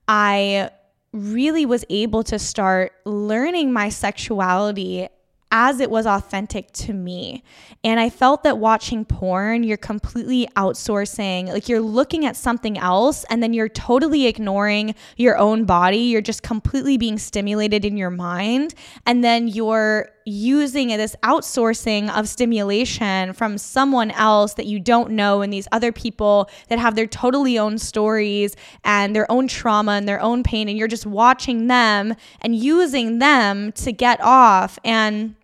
I 0.08 0.70
really 1.12 1.66
was 1.66 1.84
able 1.90 2.24
to 2.24 2.38
start 2.38 2.92
learning 3.04 3.72
my 3.72 3.88
sexuality 3.88 5.08
as 5.52 5.80
it 5.80 5.90
was 5.90 6.06
authentic 6.06 6.72
to 6.72 6.94
me. 6.94 7.44
And 7.84 8.00
I 8.00 8.08
felt 8.08 8.42
that 8.44 8.56
watching 8.56 9.04
porn, 9.04 9.62
you're 9.62 9.76
completely 9.76 10.48
outsourcing, 10.56 11.48
like 11.48 11.68
you're 11.68 11.80
looking 11.80 12.24
at 12.24 12.36
something 12.36 12.78
else 12.78 13.24
and 13.24 13.42
then 13.42 13.52
you're 13.52 13.68
totally 13.68 14.26
ignoring 14.26 14.94
your 15.16 15.36
own 15.36 15.64
body. 15.66 15.98
You're 15.98 16.22
just 16.22 16.42
completely 16.42 16.96
being 16.96 17.18
stimulated 17.18 17.84
in 17.84 17.98
your 17.98 18.10
mind. 18.10 18.74
And 19.04 19.22
then 19.22 19.46
you're 19.46 20.08
using 20.24 20.88
this 20.88 21.16
outsourcing 21.22 22.08
of 22.16 22.28
stimulation 22.28 23.32
from 23.34 23.58
someone 23.58 24.10
else 24.12 24.54
that 24.54 24.66
you 24.66 24.80
don't 24.80 25.10
know 25.10 25.42
and 25.42 25.52
these 25.52 25.68
other 25.72 25.92
people 25.92 26.48
that 26.68 26.78
have 26.78 26.94
their 26.94 27.06
totally 27.06 27.58
own 27.58 27.76
stories 27.76 28.56
and 28.84 29.14
their 29.14 29.30
own 29.30 29.48
trauma 29.48 29.92
and 29.92 30.08
their 30.08 30.20
own 30.20 30.42
pain 30.42 30.68
and 30.68 30.78
you're 30.78 30.88
just 30.88 31.06
watching 31.06 31.66
them 31.66 32.14
and 32.40 32.54
using 32.56 33.18
them 33.18 33.72
to 33.72 33.92
get 33.92 34.20
off 34.20 34.78
and 34.84 35.34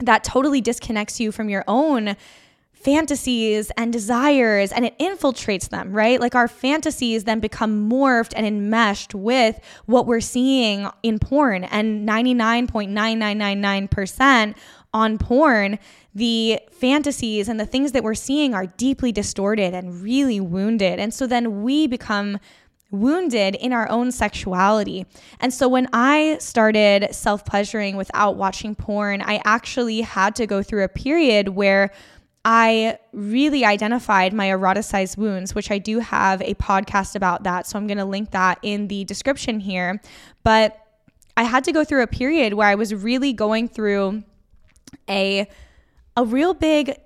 that 0.00 0.24
totally 0.24 0.60
disconnects 0.60 1.20
you 1.20 1.32
from 1.32 1.48
your 1.48 1.64
own 1.68 2.16
fantasies 2.80 3.70
and 3.76 3.92
desires 3.92 4.72
and 4.72 4.86
it 4.86 4.98
infiltrates 4.98 5.68
them, 5.68 5.92
right? 5.92 6.18
Like 6.18 6.34
our 6.34 6.48
fantasies 6.48 7.24
then 7.24 7.38
become 7.38 7.90
morphed 7.90 8.32
and 8.34 8.46
enmeshed 8.46 9.14
with 9.14 9.60
what 9.84 10.06
we're 10.06 10.20
seeing 10.20 10.88
in 11.02 11.18
porn. 11.18 11.64
And 11.64 12.08
99.9999% 12.08 14.54
on 14.92 15.18
porn, 15.18 15.78
the 16.14 16.58
fantasies 16.72 17.48
and 17.48 17.60
the 17.60 17.66
things 17.66 17.92
that 17.92 18.02
we're 18.02 18.14
seeing 18.14 18.54
are 18.54 18.66
deeply 18.66 19.12
distorted 19.12 19.74
and 19.74 20.02
really 20.02 20.40
wounded. 20.40 20.98
And 20.98 21.12
so 21.12 21.26
then 21.26 21.62
we 21.62 21.86
become 21.86 22.38
wounded 22.90 23.54
in 23.54 23.72
our 23.72 23.88
own 23.88 24.12
sexuality. 24.12 25.06
And 25.40 25.52
so 25.52 25.68
when 25.68 25.88
I 25.92 26.38
started 26.40 27.14
self 27.14 27.44
pleasuring 27.44 27.96
without 27.96 28.36
watching 28.36 28.74
porn, 28.74 29.22
I 29.22 29.40
actually 29.44 30.00
had 30.00 30.36
to 30.36 30.46
go 30.46 30.62
through 30.62 30.84
a 30.84 30.88
period 30.88 31.50
where 31.50 31.90
I 32.44 32.98
really 33.12 33.64
identified 33.64 34.32
my 34.32 34.46
eroticized 34.46 35.18
wounds, 35.18 35.54
which 35.54 35.70
I 35.70 35.78
do 35.78 35.98
have 35.98 36.40
a 36.40 36.54
podcast 36.54 37.14
about 37.14 37.42
that. 37.42 37.66
So 37.66 37.78
I'm 37.78 37.86
going 37.86 37.98
to 37.98 38.04
link 38.04 38.30
that 38.30 38.58
in 38.62 38.88
the 38.88 39.04
description 39.04 39.60
here. 39.60 40.00
But 40.42 40.78
I 41.36 41.42
had 41.42 41.64
to 41.64 41.72
go 41.72 41.84
through 41.84 42.02
a 42.02 42.06
period 42.06 42.54
where 42.54 42.68
I 42.68 42.74
was 42.74 42.94
really 42.94 43.32
going 43.32 43.68
through 43.68 44.22
a 45.08 45.48
a 46.16 46.24
real 46.24 46.54
big 46.54 46.96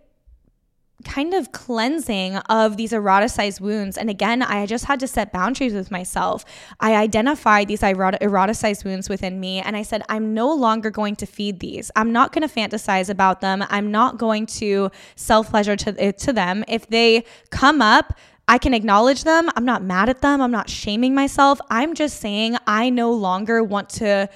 kind 1.05 1.35
of 1.35 1.53
cleansing 1.53 2.37
of 2.37 2.77
these 2.77 2.93
eroticized 2.93 3.61
wounds. 3.61 3.99
And 3.99 4.09
again, 4.09 4.43
I 4.43 4.65
just 4.67 4.85
had 4.85 5.01
to 5.01 5.07
set 5.07 5.33
boundaries 5.33 5.75
with 5.75 5.91
myself. 5.91 6.45
I 6.81 6.95
identified 6.95 7.69
these 7.69 7.81
eroticized 7.81 8.85
wounds 8.85 9.09
within 9.09 9.41
me 9.41 9.61
and 9.61 9.77
I 9.77 9.83
said, 9.83 10.03
I'm 10.09 10.35
no 10.35 10.53
longer 10.53 10.91
going 10.91 11.17
to 11.17 11.27
feed 11.27 11.61
these. 11.61 11.91
I'm 11.97 12.13
not 12.13 12.33
going 12.33 12.47
to 12.47 12.55
fantasize 12.55 13.11
about 13.11 13.41
them. 13.41 13.65
I'm 13.69 13.91
not 13.91 14.19
going 14.19 14.47
to 14.47 14.91
self 15.17 15.51
pleasure 15.51 15.77
to, 15.77 15.95
eh, 15.99 16.13
to 16.13 16.33
them. 16.33 16.65
If 16.69 16.87
they 16.89 17.25
come 17.51 17.83
up, 17.83 18.17
I 18.47 18.59
can 18.59 18.75
acknowledge 18.75 19.25
them. 19.25 19.51
I'm 19.57 19.65
not 19.65 19.83
mad 19.83 20.09
at 20.09 20.21
them. 20.21 20.43
I'm 20.43 20.51
not 20.51 20.69
shaming 20.69 21.15
myself. 21.15 21.61
I'm 21.71 21.95
just 21.95 22.21
saying 22.21 22.57
I 22.67 22.91
no 22.91 23.11
longer 23.11 23.63
want 23.63 23.89
to 23.91 24.29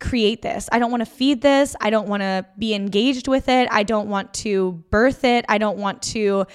create 0.00 0.42
this. 0.42 0.68
I 0.72 0.78
don't 0.78 0.90
want 0.90 1.02
to 1.02 1.10
feed 1.10 1.42
this. 1.42 1.76
I 1.80 1.90
don't 1.90 2.08
want 2.08 2.22
to 2.22 2.46
be 2.58 2.74
engaged 2.74 3.28
with 3.28 3.48
it. 3.48 3.68
I 3.70 3.82
don't 3.82 4.08
want 4.08 4.32
to 4.34 4.82
birth 4.90 5.24
it. 5.24 5.44
I 5.48 5.58
don't 5.58 5.78
want 5.78 6.02
to 6.02 6.46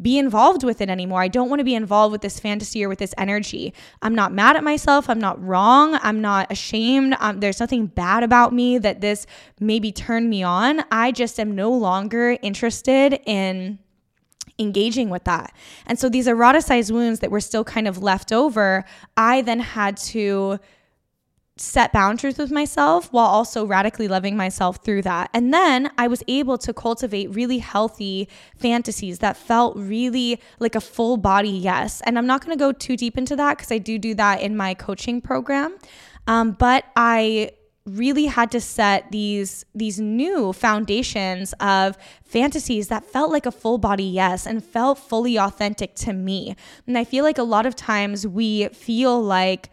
be 0.00 0.18
involved 0.18 0.64
with 0.64 0.80
it 0.80 0.90
anymore. 0.90 1.22
I 1.22 1.28
don't 1.28 1.48
want 1.48 1.60
to 1.60 1.64
be 1.64 1.74
involved 1.74 2.12
with 2.12 2.22
this 2.22 2.40
fantasy 2.40 2.84
or 2.84 2.88
with 2.88 2.98
this 2.98 3.14
energy. 3.18 3.72
I'm 4.00 4.14
not 4.14 4.32
mad 4.32 4.56
at 4.56 4.64
myself. 4.64 5.08
I'm 5.08 5.20
not 5.20 5.42
wrong. 5.42 5.98
I'm 6.02 6.20
not 6.20 6.50
ashamed. 6.50 7.14
Um, 7.20 7.40
there's 7.40 7.60
nothing 7.60 7.86
bad 7.86 8.22
about 8.22 8.52
me 8.52 8.78
that 8.78 9.00
this 9.00 9.26
maybe 9.60 9.92
turned 9.92 10.28
me 10.28 10.42
on. 10.42 10.82
I 10.90 11.12
just 11.12 11.38
am 11.38 11.54
no 11.54 11.70
longer 11.70 12.36
interested 12.42 13.20
in 13.26 13.78
engaging 14.58 15.08
with 15.08 15.24
that. 15.24 15.54
And 15.86 15.98
so 15.98 16.08
these 16.08 16.26
eroticized 16.26 16.90
wounds 16.90 17.20
that 17.20 17.30
were 17.30 17.40
still 17.40 17.64
kind 17.64 17.86
of 17.86 18.02
left 18.02 18.32
over, 18.32 18.84
I 19.16 19.42
then 19.42 19.60
had 19.60 19.96
to 19.98 20.58
set 21.62 21.92
boundaries 21.92 22.38
with 22.38 22.50
myself 22.50 23.12
while 23.12 23.26
also 23.26 23.64
radically 23.64 24.08
loving 24.08 24.36
myself 24.36 24.84
through 24.84 25.02
that. 25.02 25.30
And 25.32 25.54
then 25.54 25.90
I 25.96 26.08
was 26.08 26.22
able 26.26 26.58
to 26.58 26.74
cultivate 26.74 27.34
really 27.34 27.58
healthy 27.58 28.28
fantasies 28.56 29.20
that 29.20 29.36
felt 29.36 29.76
really 29.76 30.40
like 30.58 30.74
a 30.74 30.80
full 30.80 31.16
body 31.16 31.50
yes. 31.50 32.00
And 32.00 32.18
I'm 32.18 32.26
not 32.26 32.44
going 32.44 32.56
to 32.56 32.60
go 32.60 32.72
too 32.72 32.96
deep 32.96 33.16
into 33.16 33.36
that 33.36 33.58
because 33.58 33.70
I 33.70 33.78
do 33.78 33.98
do 33.98 34.14
that 34.14 34.40
in 34.40 34.56
my 34.56 34.74
coaching 34.74 35.20
program. 35.20 35.78
Um, 36.26 36.52
but 36.52 36.84
I 36.96 37.52
really 37.84 38.26
had 38.26 38.50
to 38.52 38.60
set 38.60 39.10
these 39.10 39.64
these 39.74 39.98
new 39.98 40.52
foundations 40.52 41.52
of 41.58 41.96
fantasies 42.24 42.88
that 42.88 43.04
felt 43.04 43.32
like 43.32 43.44
a 43.44 43.50
full 43.50 43.76
body 43.76 44.04
yes 44.04 44.46
and 44.46 44.64
felt 44.64 44.98
fully 44.98 45.36
authentic 45.38 45.94
to 45.96 46.12
me. 46.12 46.54
And 46.86 46.96
I 46.98 47.04
feel 47.04 47.24
like 47.24 47.38
a 47.38 47.42
lot 47.42 47.66
of 47.66 47.74
times 47.74 48.26
we 48.26 48.68
feel 48.68 49.20
like 49.20 49.70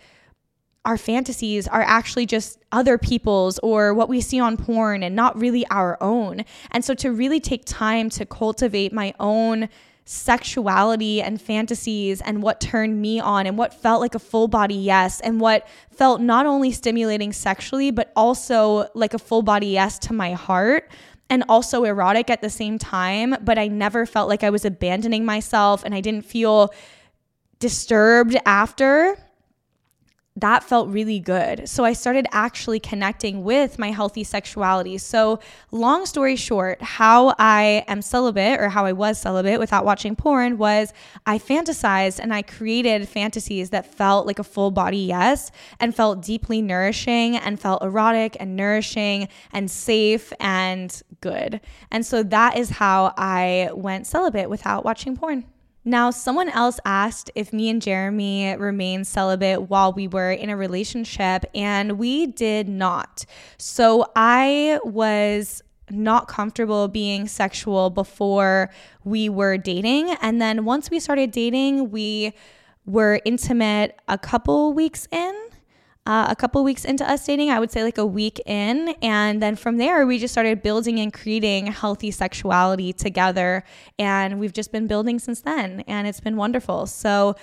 our 0.86 0.98
fantasies 0.98 1.68
are 1.68 1.82
actually 1.82 2.26
just 2.26 2.60
other 2.72 2.98
people's 2.98 3.60
or 3.60 3.94
what 3.94 4.10
we 4.10 4.22
see 4.22 4.40
on 4.40 4.58
porn 4.58 5.04
and 5.04 5.16
not 5.16 5.38
really 5.38 5.66
our 5.68 5.98
own. 6.02 6.46
And 6.72 6.84
so 6.84 6.94
to 6.96 7.12
really 7.12 7.40
take 7.40 7.66
time 7.66 8.10
to 8.12 8.26
cultivate 8.26 8.94
my 8.94 9.14
own 9.20 9.70
sexuality 10.06 11.22
and 11.22 11.40
fantasies 11.40 12.20
and 12.22 12.42
what 12.42 12.60
turned 12.60 13.00
me 13.00 13.20
on 13.20 13.46
and 13.46 13.60
what 13.60 13.72
felt 13.72 14.02
like 14.02 14.16
a 14.16 14.20
full 14.20 14.48
body 14.48 14.74
yes 14.74 15.20
and 15.20 15.40
what 15.40 15.68
felt 15.92 16.20
not 16.20 16.48
only 16.48 16.72
stimulating 16.72 17.32
sexually 17.32 17.92
but 17.92 18.12
also 18.16 18.88
like 18.96 19.14
a 19.14 19.20
full 19.20 19.44
body 19.44 19.68
yes 19.68 20.00
to 20.00 20.12
my 20.12 20.34
heart 20.34 20.90
and 21.30 21.44
also 21.48 21.84
erotic 21.84 22.32
at 22.32 22.42
the 22.42 22.50
same 22.50 22.80
time 22.80 23.36
but 23.44 23.60
I 23.60 23.68
never 23.68 24.08
felt 24.08 24.28
like 24.28 24.44
I 24.44 24.50
was 24.50 24.66
abandoning 24.66 25.26
myself 25.26 25.84
and 25.86 25.94
I 25.94 26.02
didn't 26.02 26.26
feel 26.26 26.74
disturbed 27.60 28.36
after 28.48 29.16
that 30.36 30.64
felt 30.64 30.90
really 30.90 31.20
good. 31.20 31.68
So 31.68 31.84
I 31.84 31.94
started 31.94 32.26
actually 32.32 32.80
connecting 32.80 33.44
with 33.44 33.78
my 33.78 33.92
healthy 33.92 34.24
sexuality. 34.24 34.98
So, 34.98 35.40
long 35.72 36.06
story 36.06 36.36
short, 36.36 36.82
how 36.82 37.36
I 37.38 37.84
am 37.88 38.02
celibate 38.02 38.60
or 38.60 38.70
how 38.70 38.86
I 38.86 38.94
was 38.94 39.20
celibate 39.20 39.60
without 39.60 39.86
watching 39.86 40.16
porn 40.16 40.58
was 40.58 40.94
I 41.26 41.40
fantasized 41.40 42.20
and 42.20 42.34
I 42.34 42.42
created 42.42 43.08
fantasies 43.10 43.72
that 43.72 43.94
felt 43.94 44.28
like 44.28 44.40
a 44.40 44.44
full 44.44 44.72
body 44.72 45.00
yes 45.00 45.52
and 45.80 45.96
felt 45.96 46.22
deeply 46.22 46.62
nourishing 46.62 47.36
and 47.36 47.60
felt 47.60 47.84
erotic 47.84 48.38
and 48.40 48.56
nourishing 48.56 49.28
and 49.52 49.70
safe 49.70 50.32
and 50.40 51.02
good. 51.22 51.60
And 51.92 52.06
so 52.06 52.24
that 52.24 52.58
is 52.58 52.70
how 52.70 53.14
I 53.18 53.72
went 53.74 54.08
celibate 54.08 54.50
without 54.50 54.86
watching 54.86 55.18
porn. 55.18 55.46
Now, 55.90 56.12
someone 56.12 56.50
else 56.50 56.80
asked 56.86 57.32
if 57.34 57.52
me 57.52 57.68
and 57.68 57.82
Jeremy 57.82 58.56
remained 58.56 59.08
celibate 59.08 59.72
while 59.72 59.92
we 59.92 60.08
were 60.08 60.32
in 60.32 60.52
a 60.52 60.56
relationship, 60.56 61.46
and 61.56 61.98
we 61.98 62.28
did 62.28 62.70
not. 62.70 63.26
So 63.58 64.12
I 64.16 64.80
was 64.84 65.64
not 65.90 66.28
comfortable 66.28 66.90
being 66.90 67.28
sexual 67.28 67.90
before 67.90 68.70
we 69.04 69.30
were 69.30 69.58
dating. 69.58 70.12
And 70.22 70.40
then 70.40 70.64
once 70.64 70.92
we 70.92 71.00
started 71.00 71.32
dating, 71.32 71.90
we 71.90 72.34
were 72.86 73.20
intimate 73.26 74.00
a 74.08 74.20
couple 74.20 74.74
weeks 74.74 75.08
in 75.12 75.34
uh, 76.06 76.28
a 76.30 76.36
couple 76.36 76.64
weeks 76.64 76.86
into 76.86 77.08
us 77.08 77.26
dating, 77.26 77.52
I 77.52 77.60
would 77.60 77.72
say 77.72 77.84
like 77.84 77.98
a 77.98 78.06
week 78.06 78.42
in. 78.46 78.96
And 79.02 79.42
then 79.42 79.56
from 79.56 79.78
there, 79.78 80.08
we 80.08 80.18
just 80.18 80.34
started 80.34 80.64
building 80.64 81.00
and 81.00 81.14
creating 81.14 81.68
healthy 81.68 82.12
sexuality 82.12 82.94
together. 82.94 83.64
And 84.00 84.40
we've 84.40 84.54
just 84.54 84.72
been 84.72 84.88
building 84.88 85.20
since 85.20 85.42
then. 85.42 85.82
And 85.88 86.08
it's 86.08 86.20
been 86.20 86.36
wonderful. 86.36 86.88
So 86.88 87.36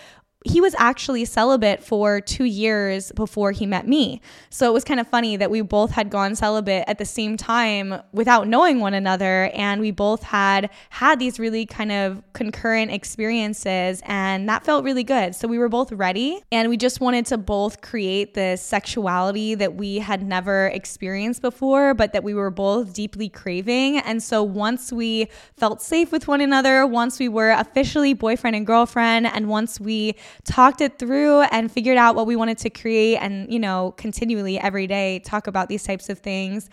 he 0.46 0.60
was 0.60 0.74
actually 0.78 1.24
celibate 1.24 1.82
for 1.82 2.20
two 2.20 2.44
years 2.44 3.12
before 3.12 3.52
he 3.52 3.66
met 3.66 3.86
me. 3.86 4.20
So 4.50 4.68
it 4.68 4.72
was 4.72 4.84
kind 4.84 5.00
of 5.00 5.08
funny 5.08 5.36
that 5.36 5.50
we 5.50 5.60
both 5.60 5.90
had 5.90 6.08
gone 6.10 6.36
celibate 6.36 6.84
at 6.86 6.98
the 6.98 7.04
same 7.04 7.36
time 7.36 8.00
without 8.12 8.46
knowing 8.46 8.80
one 8.80 8.94
another. 8.94 9.50
And 9.54 9.80
we 9.80 9.90
both 9.90 10.22
had 10.22 10.70
had 10.90 11.18
these 11.18 11.38
really 11.38 11.66
kind 11.66 11.90
of 11.90 12.22
concurrent 12.32 12.92
experiences. 12.92 14.00
And 14.04 14.48
that 14.48 14.64
felt 14.64 14.84
really 14.84 15.04
good. 15.04 15.34
So 15.34 15.48
we 15.48 15.58
were 15.58 15.68
both 15.68 15.90
ready. 15.92 16.42
And 16.52 16.68
we 16.68 16.76
just 16.76 17.00
wanted 17.00 17.26
to 17.26 17.38
both 17.38 17.80
create 17.80 18.34
this 18.34 18.62
sexuality 18.62 19.54
that 19.56 19.74
we 19.74 19.98
had 19.98 20.22
never 20.22 20.68
experienced 20.68 21.42
before, 21.42 21.94
but 21.94 22.12
that 22.12 22.22
we 22.22 22.34
were 22.34 22.50
both 22.50 22.92
deeply 22.92 23.28
craving. 23.28 23.98
And 23.98 24.22
so 24.22 24.42
once 24.42 24.92
we 24.92 25.28
felt 25.56 25.82
safe 25.82 26.12
with 26.12 26.28
one 26.28 26.40
another, 26.40 26.86
once 26.86 27.18
we 27.18 27.28
were 27.28 27.50
officially 27.50 28.14
boyfriend 28.14 28.54
and 28.54 28.66
girlfriend, 28.66 29.26
and 29.26 29.48
once 29.48 29.80
we 29.80 30.14
talked 30.44 30.80
it 30.80 30.98
through 30.98 31.42
and 31.42 31.70
figured 31.70 31.96
out 31.96 32.14
what 32.14 32.26
we 32.26 32.36
wanted 32.36 32.58
to 32.58 32.70
create 32.70 33.16
and, 33.16 33.52
you 33.52 33.58
know, 33.58 33.94
continually 33.96 34.58
every 34.58 34.86
day 34.86 35.20
talk 35.20 35.46
about 35.46 35.68
these 35.68 35.82
types 35.84 36.08
of 36.08 36.18
things 36.18 36.70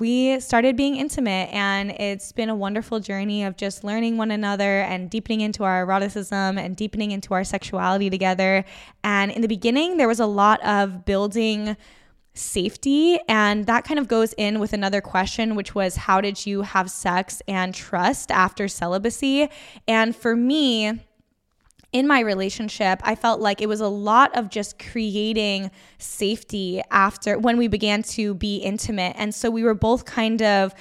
we 0.00 0.40
started 0.40 0.76
being 0.76 0.96
intimate. 0.96 1.50
And 1.52 1.90
it's 1.92 2.32
been 2.32 2.48
a 2.48 2.54
wonderful 2.54 2.98
journey 2.98 3.44
of 3.44 3.56
just 3.56 3.84
learning 3.84 4.16
one 4.16 4.30
another 4.30 4.80
and 4.80 5.08
deepening 5.10 5.42
into 5.42 5.62
our 5.62 5.82
eroticism 5.82 6.58
and 6.58 6.74
deepening 6.74 7.12
into 7.12 7.34
our 7.34 7.44
sexuality 7.44 8.10
together. 8.10 8.64
And 9.04 9.30
in 9.30 9.42
the 9.42 9.48
beginning 9.48 9.98
there 9.98 10.08
was 10.08 10.18
a 10.18 10.26
lot 10.26 10.64
of 10.64 11.04
building 11.04 11.76
safety. 12.32 13.18
And 13.28 13.66
that 13.66 13.84
kind 13.84 14.00
of 14.00 14.08
goes 14.08 14.32
in 14.34 14.58
with 14.58 14.72
another 14.72 15.00
question 15.00 15.54
which 15.54 15.74
was 15.74 15.96
how 15.96 16.20
did 16.20 16.46
you 16.46 16.62
have 16.62 16.90
sex 16.90 17.42
and 17.46 17.74
trust 17.74 18.30
after 18.30 18.66
celibacy? 18.68 19.50
And 19.86 20.16
for 20.16 20.34
me 20.34 21.00
in 21.92 22.06
my 22.06 22.20
relationship, 22.20 23.00
I 23.02 23.14
felt 23.14 23.40
like 23.40 23.60
it 23.60 23.68
was 23.68 23.80
a 23.80 23.88
lot 23.88 24.36
of 24.36 24.48
just 24.48 24.78
creating 24.78 25.70
safety 25.98 26.82
after 26.90 27.38
when 27.38 27.56
we 27.56 27.68
began 27.68 28.02
to 28.04 28.34
be 28.34 28.58
intimate. 28.58 29.16
And 29.18 29.34
so 29.34 29.50
we 29.50 29.64
were 29.64 29.74
both 29.74 30.04
kind 30.04 30.40
of 30.40 30.74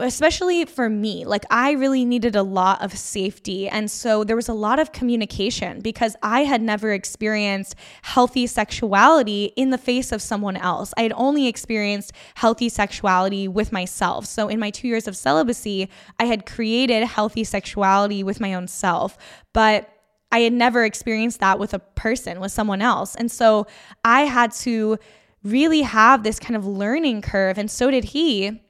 especially 0.00 0.64
for 0.64 0.88
me, 0.88 1.24
like 1.24 1.44
I 1.50 1.72
really 1.72 2.04
needed 2.04 2.36
a 2.36 2.42
lot 2.42 2.82
of 2.82 2.96
safety. 2.96 3.68
And 3.68 3.90
so 3.90 4.24
there 4.24 4.36
was 4.36 4.48
a 4.48 4.54
lot 4.54 4.78
of 4.78 4.92
communication 4.92 5.80
because 5.80 6.16
I 6.22 6.44
had 6.44 6.62
never 6.62 6.92
experienced 6.92 7.74
healthy 8.02 8.46
sexuality 8.46 9.52
in 9.56 9.70
the 9.70 9.78
face 9.78 10.12
of 10.12 10.22
someone 10.22 10.56
else. 10.56 10.92
I 10.96 11.02
had 11.02 11.12
only 11.16 11.46
experienced 11.46 12.12
healthy 12.34 12.68
sexuality 12.68 13.48
with 13.48 13.72
myself. 13.72 14.26
So 14.26 14.48
in 14.48 14.58
my 14.58 14.70
two 14.70 14.88
years 14.88 15.06
of 15.06 15.16
celibacy, 15.16 15.88
I 16.18 16.24
had 16.24 16.46
created 16.46 17.04
healthy 17.04 17.44
sexuality 17.44 18.22
with 18.22 18.40
my 18.40 18.54
own 18.54 18.68
self. 18.68 19.18
But 19.52 19.99
I 20.32 20.40
had 20.40 20.52
never 20.52 20.84
experienced 20.84 21.40
that 21.40 21.58
with 21.58 21.74
a 21.74 21.78
person, 21.78 22.40
with 22.40 22.52
someone 22.52 22.82
else. 22.82 23.14
And 23.14 23.30
so 23.30 23.66
I 24.04 24.22
had 24.22 24.52
to 24.52 24.98
really 25.42 25.82
have 25.82 26.22
this 26.22 26.38
kind 26.38 26.56
of 26.56 26.66
learning 26.66 27.22
curve, 27.22 27.58
and 27.58 27.70
so 27.70 27.90
did 27.90 28.04
he. 28.04 28.62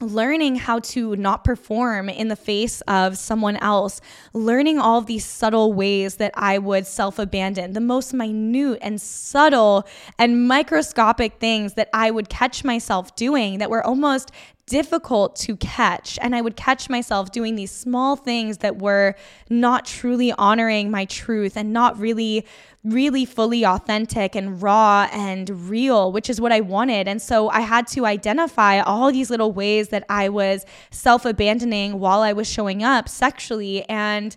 Learning 0.00 0.56
how 0.56 0.80
to 0.80 1.14
not 1.14 1.44
perform 1.44 2.08
in 2.08 2.26
the 2.26 2.34
face 2.34 2.80
of 2.88 3.16
someone 3.16 3.56
else, 3.58 4.00
learning 4.32 4.80
all 4.80 4.98
of 4.98 5.06
these 5.06 5.24
subtle 5.24 5.72
ways 5.72 6.16
that 6.16 6.32
I 6.34 6.58
would 6.58 6.88
self 6.88 7.20
abandon, 7.20 7.72
the 7.72 7.80
most 7.80 8.12
minute 8.12 8.80
and 8.82 9.00
subtle 9.00 9.86
and 10.18 10.48
microscopic 10.48 11.38
things 11.38 11.74
that 11.74 11.88
I 11.92 12.10
would 12.10 12.28
catch 12.28 12.64
myself 12.64 13.14
doing 13.14 13.58
that 13.58 13.70
were 13.70 13.86
almost 13.86 14.32
difficult 14.66 15.36
to 15.36 15.56
catch. 15.56 16.18
And 16.22 16.34
I 16.34 16.40
would 16.40 16.56
catch 16.56 16.88
myself 16.88 17.32
doing 17.32 17.56
these 17.56 17.70
small 17.70 18.16
things 18.16 18.58
that 18.58 18.78
were 18.78 19.14
not 19.50 19.84
truly 19.84 20.32
honoring 20.32 20.90
my 20.90 21.04
truth 21.04 21.56
and 21.56 21.72
not 21.72 21.98
really, 21.98 22.46
really 22.84 23.24
fully 23.24 23.66
authentic 23.66 24.34
and 24.36 24.62
raw 24.62 25.08
and 25.12 25.68
real, 25.68 26.12
which 26.12 26.30
is 26.30 26.40
what 26.40 26.52
I 26.52 26.60
wanted. 26.60 27.08
And 27.08 27.20
so 27.20 27.48
I 27.50 27.60
had 27.60 27.86
to 27.88 28.06
identify 28.06 28.80
all 28.80 29.10
these 29.10 29.30
little 29.30 29.52
ways 29.52 29.88
that 29.88 30.04
I 30.08 30.28
was 30.28 30.64
self 30.90 31.24
abandoning 31.24 31.98
while 31.98 32.20
I 32.20 32.32
was 32.32 32.48
showing 32.48 32.82
up 32.82 33.08
sexually 33.08 33.84
and 33.88 34.36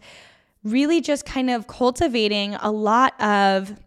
really 0.63 0.99
just 0.99 1.25
kind 1.25 1.49
of 1.49 1.67
cultivating 1.67 2.55
a 2.55 2.71
lot 2.71 3.19
of 3.21 3.79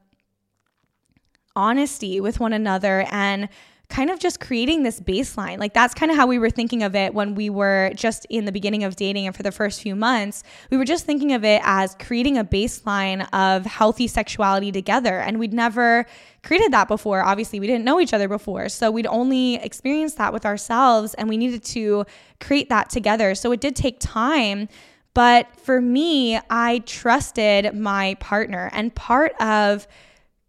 honesty 1.56 2.20
with 2.20 2.38
one 2.38 2.52
another 2.52 3.04
and 3.10 3.48
kind 3.88 4.10
of 4.10 4.18
just 4.18 4.38
creating 4.38 4.82
this 4.82 5.00
baseline. 5.00 5.58
Like 5.58 5.72
that's 5.72 5.94
kind 5.94 6.10
of 6.10 6.16
how 6.16 6.26
we 6.26 6.38
were 6.38 6.50
thinking 6.50 6.82
of 6.82 6.94
it 6.94 7.14
when 7.14 7.34
we 7.34 7.48
were 7.48 7.90
just 7.94 8.26
in 8.28 8.44
the 8.44 8.52
beginning 8.52 8.84
of 8.84 8.96
dating 8.96 9.26
and 9.26 9.34
for 9.34 9.42
the 9.42 9.50
first 9.50 9.80
few 9.80 9.96
months. 9.96 10.42
We 10.70 10.76
were 10.76 10.84
just 10.84 11.06
thinking 11.06 11.32
of 11.32 11.42
it 11.42 11.62
as 11.64 11.96
creating 11.98 12.36
a 12.36 12.44
baseline 12.44 13.26
of 13.32 13.64
healthy 13.64 14.06
sexuality 14.06 14.70
together. 14.70 15.18
And 15.18 15.38
we'd 15.38 15.54
never 15.54 16.04
created 16.42 16.72
that 16.72 16.86
before. 16.86 17.22
Obviously, 17.22 17.60
we 17.60 17.66
didn't 17.66 17.84
know 17.84 17.98
each 17.98 18.12
other 18.12 18.28
before. 18.28 18.68
So 18.68 18.90
we'd 18.90 19.06
only 19.06 19.54
experienced 19.56 20.18
that 20.18 20.32
with 20.34 20.44
ourselves 20.44 21.14
and 21.14 21.28
we 21.28 21.38
needed 21.38 21.64
to 21.64 22.04
create 22.40 22.68
that 22.68 22.90
together. 22.90 23.34
So 23.34 23.52
it 23.52 23.60
did 23.60 23.74
take 23.74 24.00
time. 24.00 24.68
But 25.14 25.48
for 25.56 25.80
me, 25.80 26.38
I 26.50 26.80
trusted 26.80 27.74
my 27.74 28.14
partner. 28.20 28.70
And 28.72 28.94
part 28.94 29.32
of 29.40 29.88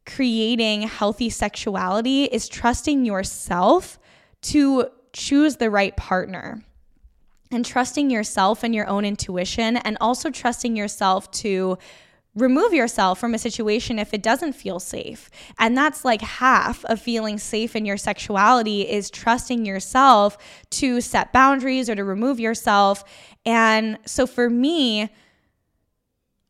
creating 0.06 0.84
healthy 0.84 1.30
sexuality 1.30 2.26
is 2.26 2.48
trusting 2.48 3.06
yourself 3.06 4.00
to 4.42 4.88
choose 5.14 5.58
the 5.58 5.70
right 5.70 5.96
partner 5.98 6.64
and 7.52 7.66
trusting 7.66 8.10
yourself 8.10 8.64
and 8.64 8.76
your 8.76 8.88
own 8.88 9.06
intuition, 9.06 9.78
and 9.78 9.98
also 10.00 10.30
trusting 10.30 10.76
yourself 10.76 11.32
to 11.32 11.78
remove 12.36 12.74
yourself 12.74 13.20
from 13.20 13.34
a 13.34 13.40
situation 13.40 13.98
if 13.98 14.14
it 14.14 14.22
doesn't 14.22 14.54
feel 14.54 14.80
safe. 14.80 15.32
And 15.58 15.76
that's 15.76 16.06
like 16.06 16.22
half 16.22 16.86
of 16.86 17.02
feeling 17.02 17.40
safe 17.40 17.76
in 17.76 17.86
your 17.86 17.98
sexuality 17.98 18.82
is 18.88 19.10
trusting 19.10 19.66
yourself 19.66 20.38
to 20.72 21.02
set 21.02 21.34
boundaries 21.34 21.90
or 21.90 21.96
to 21.96 22.04
remove 22.04 22.40
yourself. 22.40 23.04
And 23.46 23.98
so 24.06 24.28
for 24.28 24.48
me, 24.48 25.10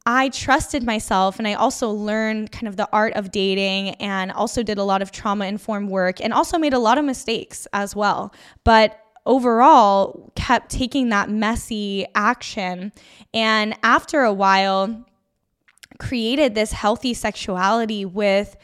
I 0.05 0.29
trusted 0.29 0.83
myself 0.83 1.37
and 1.39 1.47
I 1.47 1.53
also 1.53 1.89
learned 1.89 2.51
kind 2.51 2.67
of 2.67 2.77
the 2.77 2.89
art 2.91 3.13
of 3.13 3.31
dating 3.31 3.95
and 3.95 4.31
also 4.31 4.63
did 4.63 4.77
a 4.77 4.83
lot 4.83 5.01
of 5.01 5.11
trauma 5.11 5.45
informed 5.45 5.89
work 5.89 6.21
and 6.21 6.33
also 6.33 6.57
made 6.57 6.73
a 6.73 6.79
lot 6.79 6.97
of 6.97 7.05
mistakes 7.05 7.67
as 7.73 7.95
well. 7.95 8.33
But 8.63 8.99
overall, 9.25 10.31
kept 10.35 10.71
taking 10.71 11.09
that 11.09 11.29
messy 11.29 12.05
action. 12.15 12.91
And 13.33 13.75
after 13.83 14.21
a 14.23 14.33
while, 14.33 15.05
created 15.99 16.55
this 16.55 16.71
healthy 16.71 17.13
sexuality 17.13 18.05
with 18.05 18.55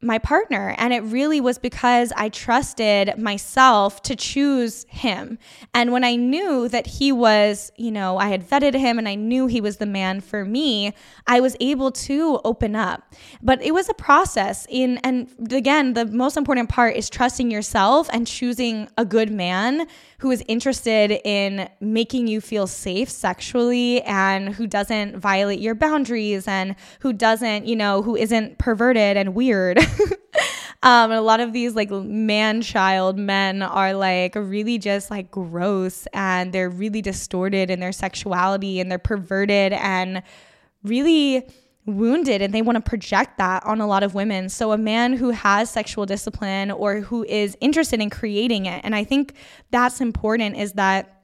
my 0.00 0.18
partner. 0.18 0.74
And 0.78 0.92
it 0.92 1.00
really 1.00 1.40
was 1.40 1.58
because 1.58 2.12
I 2.16 2.28
trusted 2.28 3.18
myself 3.18 4.02
to 4.02 4.16
choose 4.16 4.84
him. 4.88 5.38
And 5.74 5.92
when 5.92 6.04
I 6.04 6.16
knew 6.16 6.68
that 6.68 6.86
he 6.86 7.12
was, 7.12 7.72
you 7.76 7.90
know, 7.90 8.18
I 8.18 8.28
had 8.28 8.48
vetted 8.48 8.74
him 8.74 8.98
and 8.98 9.08
I 9.08 9.14
knew 9.14 9.46
he 9.46 9.60
was 9.60 9.78
the 9.78 9.86
man 9.86 10.20
for 10.20 10.44
me, 10.44 10.92
I 11.26 11.40
was 11.40 11.56
able 11.60 11.90
to 11.92 12.40
open 12.44 12.76
up. 12.76 13.14
But 13.42 13.62
it 13.62 13.72
was 13.72 13.88
a 13.88 13.94
process 13.94 14.66
in 14.68 14.98
and 14.98 15.28
again, 15.50 15.94
the 15.94 16.06
most 16.06 16.36
important 16.36 16.68
part 16.68 16.96
is 16.96 17.08
trusting 17.08 17.50
yourself 17.50 18.08
and 18.12 18.26
choosing 18.26 18.88
a 18.96 19.04
good 19.04 19.30
man 19.30 19.86
who 20.18 20.30
is 20.30 20.42
interested 20.48 21.20
in 21.24 21.68
making 21.80 22.26
you 22.26 22.40
feel 22.40 22.66
safe 22.66 23.10
sexually 23.10 24.02
and 24.02 24.54
who 24.54 24.66
doesn't 24.66 25.18
violate 25.18 25.60
your 25.60 25.74
boundaries 25.74 26.48
and 26.48 26.74
who 27.00 27.12
doesn't, 27.12 27.66
you 27.66 27.76
know, 27.76 28.02
who 28.02 28.16
isn't 28.16 28.58
perverted 28.58 29.16
and 29.16 29.34
weird. 29.34 29.78
um, 30.82 31.10
and 31.10 31.14
a 31.14 31.22
lot 31.22 31.40
of 31.40 31.52
these 31.52 31.74
like 31.74 31.90
man 31.90 32.62
child 32.62 33.18
men 33.18 33.62
are 33.62 33.92
like 33.92 34.34
really 34.34 34.78
just 34.78 35.10
like 35.10 35.30
gross 35.30 36.06
and 36.12 36.52
they're 36.52 36.70
really 36.70 37.02
distorted 37.02 37.70
in 37.70 37.80
their 37.80 37.92
sexuality 37.92 38.80
and 38.80 38.90
they're 38.90 38.98
perverted 38.98 39.72
and 39.74 40.22
really 40.82 41.46
wounded 41.86 42.42
and 42.42 42.52
they 42.52 42.62
want 42.62 42.76
to 42.76 42.82
project 42.82 43.38
that 43.38 43.64
on 43.64 43.80
a 43.80 43.86
lot 43.86 44.02
of 44.02 44.14
women. 44.14 44.48
So, 44.48 44.72
a 44.72 44.78
man 44.78 45.12
who 45.12 45.30
has 45.30 45.70
sexual 45.70 46.04
discipline 46.04 46.70
or 46.70 47.00
who 47.00 47.24
is 47.24 47.56
interested 47.60 48.00
in 48.00 48.10
creating 48.10 48.66
it, 48.66 48.80
and 48.84 48.94
I 48.94 49.04
think 49.04 49.34
that's 49.70 50.00
important, 50.00 50.56
is 50.56 50.72
that 50.74 51.22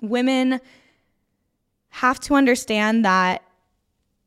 women 0.00 0.60
have 1.90 2.20
to 2.20 2.34
understand 2.34 3.04
that. 3.04 3.42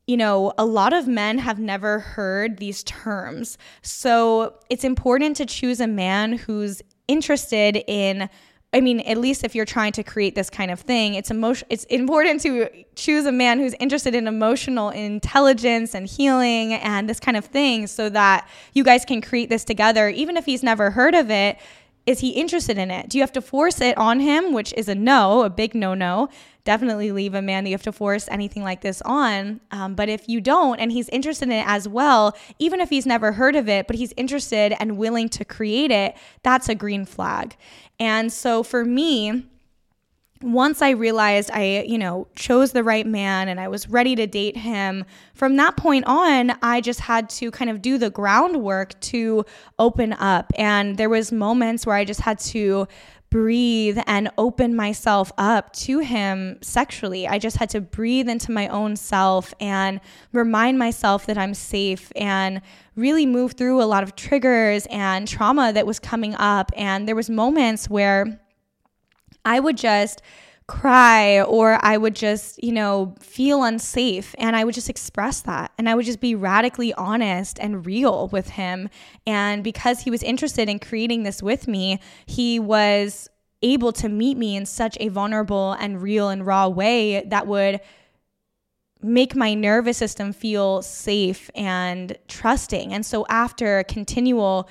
You 0.07 0.17
know, 0.17 0.51
a 0.57 0.65
lot 0.65 0.91
of 0.91 1.07
men 1.07 1.37
have 1.37 1.57
never 1.57 1.99
heard 1.99 2.57
these 2.57 2.83
terms. 2.83 3.57
So 3.81 4.55
it's 4.69 4.83
important 4.83 5.37
to 5.37 5.45
choose 5.45 5.79
a 5.79 5.87
man 5.87 6.33
who's 6.33 6.81
interested 7.07 7.81
in 7.87 8.29
I 8.73 8.79
mean, 8.79 9.01
at 9.01 9.17
least 9.17 9.43
if 9.43 9.53
you're 9.53 9.65
trying 9.65 9.91
to 9.93 10.03
create 10.03 10.33
this 10.33 10.49
kind 10.49 10.71
of 10.71 10.79
thing, 10.79 11.15
it's 11.15 11.29
emotion 11.29 11.67
it's 11.69 11.83
important 11.85 12.39
to 12.41 12.69
choose 12.95 13.25
a 13.25 13.31
man 13.31 13.59
who's 13.59 13.73
interested 13.81 14.15
in 14.15 14.27
emotional 14.27 14.91
intelligence 14.91 15.93
and 15.93 16.07
healing 16.07 16.73
and 16.73 17.09
this 17.09 17.19
kind 17.19 17.35
of 17.35 17.45
thing 17.45 17.85
so 17.87 18.07
that 18.09 18.47
you 18.73 18.85
guys 18.85 19.03
can 19.03 19.21
create 19.21 19.49
this 19.49 19.65
together 19.65 20.07
even 20.07 20.37
if 20.37 20.45
he's 20.45 20.63
never 20.63 20.89
heard 20.89 21.15
of 21.15 21.29
it. 21.29 21.57
Is 22.05 22.19
he 22.19 22.29
interested 22.31 22.79
in 22.79 22.89
it? 22.89 23.09
Do 23.09 23.17
you 23.17 23.21
have 23.21 23.31
to 23.33 23.41
force 23.41 23.79
it 23.79 23.95
on 23.97 24.19
him, 24.19 24.53
which 24.53 24.73
is 24.73 24.89
a 24.89 24.95
no, 24.95 25.43
a 25.43 25.49
big 25.49 25.75
no 25.75 25.93
no? 25.93 26.29
Definitely 26.63 27.11
leave 27.11 27.35
a 27.35 27.41
man 27.41 27.63
that 27.63 27.69
you 27.69 27.75
have 27.75 27.83
to 27.83 27.91
force 27.91 28.27
anything 28.29 28.63
like 28.63 28.81
this 28.81 29.01
on. 29.03 29.61
Um, 29.69 29.93
but 29.93 30.09
if 30.09 30.27
you 30.27 30.41
don't, 30.41 30.79
and 30.79 30.91
he's 30.91 31.09
interested 31.09 31.49
in 31.49 31.53
it 31.53 31.67
as 31.67 31.87
well, 31.87 32.35
even 32.57 32.79
if 32.79 32.89
he's 32.89 33.05
never 33.05 33.31
heard 33.33 33.55
of 33.55 33.69
it, 33.69 33.85
but 33.85 33.95
he's 33.95 34.13
interested 34.17 34.75
and 34.79 34.97
willing 34.97 35.29
to 35.29 35.45
create 35.45 35.91
it, 35.91 36.15
that's 36.41 36.69
a 36.69 36.75
green 36.75 37.05
flag. 37.05 37.55
And 37.99 38.33
so 38.33 38.63
for 38.63 38.83
me, 38.83 39.45
once 40.41 40.81
I 40.81 40.91
realized 40.91 41.51
I, 41.51 41.85
you 41.87 41.97
know, 41.97 42.27
chose 42.35 42.71
the 42.71 42.83
right 42.83 43.05
man 43.05 43.47
and 43.47 43.59
I 43.59 43.67
was 43.67 43.89
ready 43.89 44.15
to 44.15 44.27
date 44.27 44.57
him, 44.57 45.05
from 45.33 45.55
that 45.57 45.77
point 45.77 46.05
on, 46.05 46.51
I 46.61 46.81
just 46.81 46.99
had 46.99 47.29
to 47.31 47.51
kind 47.51 47.69
of 47.69 47.81
do 47.81 47.97
the 47.97 48.09
groundwork 48.09 48.99
to 49.01 49.45
open 49.79 50.13
up. 50.13 50.51
And 50.55 50.97
there 50.97 51.09
was 51.09 51.31
moments 51.31 51.85
where 51.85 51.95
I 51.95 52.05
just 52.05 52.21
had 52.21 52.39
to 52.39 52.87
breathe 53.31 53.97
and 54.07 54.29
open 54.37 54.75
myself 54.75 55.31
up 55.37 55.71
to 55.71 55.99
him 55.99 56.57
sexually. 56.61 57.25
I 57.25 57.39
just 57.39 57.55
had 57.55 57.69
to 57.69 57.79
breathe 57.79 58.27
into 58.27 58.51
my 58.51 58.67
own 58.67 58.97
self 58.97 59.53
and 59.61 60.01
remind 60.33 60.77
myself 60.77 61.25
that 61.27 61.37
I'm 61.37 61.53
safe 61.53 62.11
and 62.15 62.61
really 62.97 63.25
move 63.25 63.53
through 63.53 63.81
a 63.81 63.85
lot 63.85 64.03
of 64.03 64.17
triggers 64.17 64.85
and 64.91 65.27
trauma 65.27 65.71
that 65.71 65.87
was 65.87 65.97
coming 65.97 66.35
up 66.35 66.73
and 66.75 67.07
there 67.07 67.15
was 67.15 67.29
moments 67.29 67.89
where 67.89 68.37
I 69.45 69.59
would 69.59 69.77
just 69.77 70.21
cry 70.67 71.41
or 71.41 71.77
I 71.83 71.97
would 71.97 72.15
just, 72.15 72.63
you 72.63 72.71
know, 72.71 73.13
feel 73.19 73.63
unsafe. 73.63 74.33
And 74.37 74.55
I 74.55 74.63
would 74.63 74.73
just 74.73 74.89
express 74.89 75.41
that. 75.41 75.71
And 75.77 75.89
I 75.89 75.95
would 75.95 76.05
just 76.05 76.21
be 76.21 76.33
radically 76.33 76.93
honest 76.93 77.59
and 77.59 77.85
real 77.85 78.29
with 78.29 78.51
him. 78.51 78.87
And 79.27 79.63
because 79.63 80.01
he 80.01 80.09
was 80.09 80.23
interested 80.23 80.69
in 80.69 80.79
creating 80.79 81.23
this 81.23 81.43
with 81.43 81.67
me, 81.67 81.99
he 82.25 82.57
was 82.57 83.29
able 83.61 83.91
to 83.91 84.07
meet 84.07 84.37
me 84.37 84.55
in 84.55 84.65
such 84.65 84.97
a 84.99 85.09
vulnerable 85.09 85.73
and 85.73 86.01
real 86.01 86.29
and 86.29 86.45
raw 86.45 86.67
way 86.67 87.23
that 87.27 87.47
would 87.47 87.81
make 89.03 89.35
my 89.35 89.53
nervous 89.53 89.97
system 89.97 90.31
feel 90.31 90.81
safe 90.81 91.49
and 91.53 92.17
trusting. 92.27 92.93
And 92.93 93.05
so 93.05 93.25
after 93.29 93.83
continual 93.83 94.69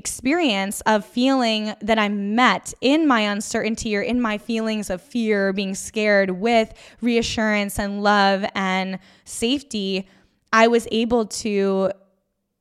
experience 0.00 0.80
of 0.86 1.04
feeling 1.04 1.74
that 1.82 1.98
I'm 1.98 2.34
met 2.34 2.72
in 2.80 3.06
my 3.06 3.20
uncertainty 3.20 3.94
or 3.94 4.00
in 4.00 4.18
my 4.18 4.38
feelings 4.38 4.88
of 4.88 5.02
fear, 5.02 5.52
being 5.52 5.74
scared 5.74 6.30
with 6.30 6.72
reassurance 7.02 7.78
and 7.78 8.02
love 8.02 8.46
and 8.54 8.98
safety, 9.26 10.08
I 10.54 10.68
was 10.68 10.88
able 10.90 11.26
to 11.44 11.92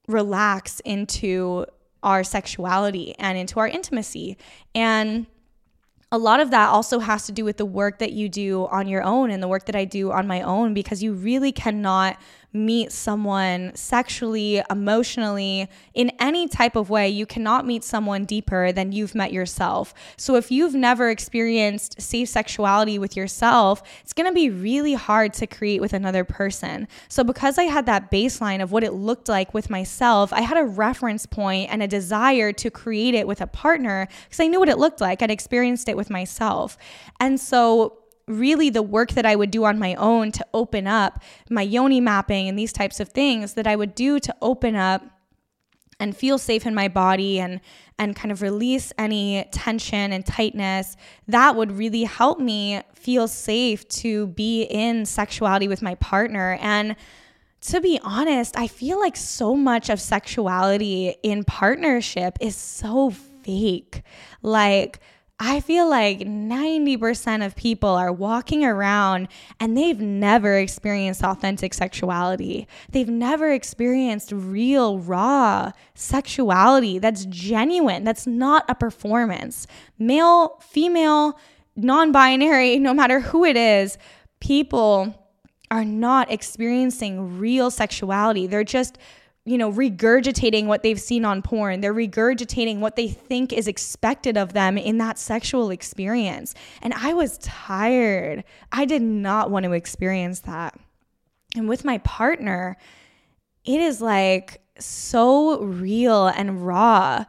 relax 0.09 0.81
into 0.81 1.65
our 2.03 2.25
sexuality 2.25 3.15
and 3.17 3.37
into 3.37 3.57
our 3.61 3.69
intimacy. 3.69 4.37
And 4.75 5.25
a 6.11 6.17
lot 6.17 6.41
of 6.41 6.51
that 6.51 6.67
also 6.67 6.99
has 6.99 7.25
to 7.27 7.31
do 7.31 7.45
with 7.45 7.55
the 7.55 7.65
work 7.65 7.99
that 7.99 8.11
you 8.11 8.27
do 8.27 8.67
on 8.67 8.89
your 8.89 9.03
own 9.03 9.31
and 9.31 9.41
the 9.41 9.47
work 9.47 9.65
that 9.67 9.77
I 9.77 9.85
do 9.85 10.11
on 10.11 10.27
my 10.27 10.41
own 10.41 10.73
because 10.73 11.01
you 11.01 11.13
really 11.13 11.53
cannot 11.53 12.17
meet 12.51 12.91
someone 12.91 13.71
sexually, 13.75 14.61
emotionally, 14.71 15.69
in 15.93 16.11
any 16.19 16.47
type 16.47 16.75
of 16.75 16.89
way, 16.89 17.07
you 17.07 17.25
cannot 17.25 17.65
meet 17.65 17.83
someone 17.83 18.25
deeper 18.25 18.71
than 18.71 18.91
you've 18.91 19.13
met 19.13 19.31
yourself. 19.31 19.93
So 20.17 20.35
if 20.35 20.49
you've 20.49 20.73
never 20.73 21.09
experienced 21.09 22.01
safe 22.01 22.27
sexuality 22.27 22.97
with 22.97 23.15
yourself, 23.15 23.83
it's 24.01 24.13
gonna 24.13 24.33
be 24.33 24.49
really 24.49 24.95
hard 24.95 25.33
to 25.33 25.45
create 25.45 25.79
with 25.79 25.93
another 25.93 26.23
person. 26.23 26.87
So 27.07 27.23
because 27.23 27.59
I 27.59 27.63
had 27.63 27.85
that 27.85 28.09
baseline 28.09 28.63
of 28.63 28.71
what 28.71 28.83
it 28.83 28.93
looked 28.93 29.29
like 29.29 29.53
with 29.53 29.69
myself, 29.69 30.33
I 30.33 30.41
had 30.41 30.57
a 30.57 30.63
reference 30.63 31.27
point 31.27 31.71
and 31.71 31.83
a 31.83 31.87
desire 31.87 32.51
to 32.53 32.71
create 32.71 33.13
it 33.13 33.27
with 33.27 33.41
a 33.41 33.47
partner 33.47 34.07
because 34.23 34.39
I 34.39 34.47
knew 34.47 34.59
what 34.59 34.69
it 34.69 34.79
looked 34.79 35.01
like. 35.01 35.21
I'd 35.21 35.29
experienced 35.29 35.87
it 35.87 35.95
with 35.95 36.09
myself. 36.09 36.77
And 37.19 37.39
so 37.39 37.98
really 38.29 38.69
the 38.69 38.83
work 38.83 39.11
that 39.11 39.25
I 39.25 39.35
would 39.35 39.51
do 39.51 39.65
on 39.65 39.79
my 39.79 39.95
own 39.95 40.31
to 40.33 40.45
open 40.53 40.87
up 40.87 41.21
my 41.49 41.63
yoni 41.63 41.99
mapping 41.99 42.47
and 42.47 42.57
these 42.57 42.71
types 42.71 42.99
of 42.99 43.09
things 43.09 43.55
that 43.55 43.67
I 43.67 43.75
would 43.75 43.95
do 43.95 44.19
to 44.19 44.35
open 44.41 44.75
up 44.75 45.03
and 45.99 46.15
feel 46.15 46.37
safe 46.37 46.65
in 46.65 46.73
my 46.73 46.87
body 46.87 47.39
and 47.39 47.59
and 47.97 48.15
kind 48.15 48.31
of 48.31 48.41
release 48.41 48.93
any 48.97 49.45
tension 49.51 50.13
and 50.13 50.25
tightness 50.25 50.95
that 51.27 51.57
would 51.57 51.71
really 51.73 52.05
help 52.05 52.39
me 52.39 52.81
feel 52.93 53.27
safe 53.27 53.85
to 53.89 54.27
be 54.27 54.63
in 54.63 55.05
sexuality 55.05 55.67
with 55.67 55.81
my 55.81 55.95
partner 55.95 56.57
and 56.61 56.95
to 57.61 57.81
be 57.81 57.99
honest, 58.03 58.57
I 58.57 58.67
feel 58.67 58.99
like 58.99 59.17
so 59.17 59.53
much 59.53 59.89
of 59.89 59.99
sexuality 59.99 61.15
in 61.23 61.43
partnership 61.43 62.37
is 62.39 62.55
so 62.55 63.09
fake. 63.09 64.03
Like 64.41 64.99
I 65.41 65.61
feel 65.61 65.89
like 65.89 66.19
90% 66.19 67.45
of 67.45 67.55
people 67.55 67.91
are 67.91 68.11
walking 68.11 68.65
around 68.65 69.29
and 69.57 69.77
they've 69.77 69.99
never 69.99 70.57
experienced 70.57 71.23
authentic 71.23 71.73
sexuality. 71.73 72.67
They've 72.91 73.07
never 73.07 73.53
experienced 73.53 74.33
real, 74.33 74.99
raw 74.99 75.71
sexuality 75.95 76.99
that's 76.99 77.23
genuine, 77.25 78.03
that's 78.03 78.27
not 78.27 78.65
a 78.67 78.75
performance. 78.75 79.65
Male, 79.97 80.57
female, 80.59 81.39
non 81.77 82.11
binary, 82.11 82.77
no 82.79 82.93
matter 82.93 83.21
who 83.21 83.45
it 83.45 83.55
is, 83.55 83.97
people 84.41 85.15
are 85.71 85.85
not 85.85 86.29
experiencing 86.29 87.39
real 87.39 87.71
sexuality. 87.71 88.45
They're 88.45 88.65
just 88.65 88.97
you 89.49 89.57
know, 89.57 89.71
regurgitating 89.71 90.67
what 90.67 90.83
they've 90.83 90.99
seen 90.99 91.25
on 91.25 91.41
porn. 91.41 91.81
They're 91.81 91.93
regurgitating 91.93 92.79
what 92.79 92.95
they 92.95 93.07
think 93.07 93.51
is 93.51 93.67
expected 93.67 94.37
of 94.37 94.53
them 94.53 94.77
in 94.77 94.99
that 94.99 95.17
sexual 95.17 95.71
experience. 95.71 96.53
And 96.83 96.93
I 96.93 97.13
was 97.13 97.39
tired. 97.39 98.43
I 98.71 98.85
did 98.85 99.01
not 99.01 99.49
want 99.49 99.63
to 99.65 99.71
experience 99.71 100.41
that. 100.41 100.79
And 101.55 101.67
with 101.67 101.83
my 101.83 101.97
partner, 101.99 102.77
it 103.65 103.81
is 103.81 104.01
like 104.01 104.61
so 104.77 105.61
real 105.61 106.27
and 106.27 106.63
raw. 106.65 107.25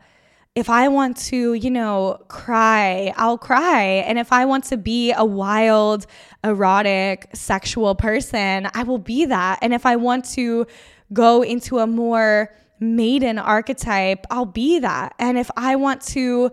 If 0.54 0.68
I 0.68 0.88
want 0.88 1.16
to, 1.28 1.54
you 1.54 1.70
know, 1.70 2.22
cry, 2.28 3.14
I'll 3.16 3.38
cry. 3.38 3.82
And 3.82 4.18
if 4.18 4.30
I 4.30 4.44
want 4.44 4.64
to 4.64 4.76
be 4.76 5.12
a 5.12 5.24
wild, 5.24 6.06
erotic, 6.44 7.30
sexual 7.32 7.94
person, 7.94 8.68
I 8.74 8.82
will 8.82 8.98
be 8.98 9.24
that. 9.24 9.60
And 9.62 9.72
if 9.72 9.86
I 9.86 9.96
want 9.96 10.26
to, 10.32 10.66
go 11.12 11.42
into 11.42 11.78
a 11.78 11.86
more 11.86 12.52
maiden 12.78 13.38
archetype, 13.38 14.26
I'll 14.30 14.46
be 14.46 14.78
that. 14.78 15.14
And 15.18 15.38
if 15.38 15.50
I 15.56 15.76
want 15.76 16.00
to 16.08 16.50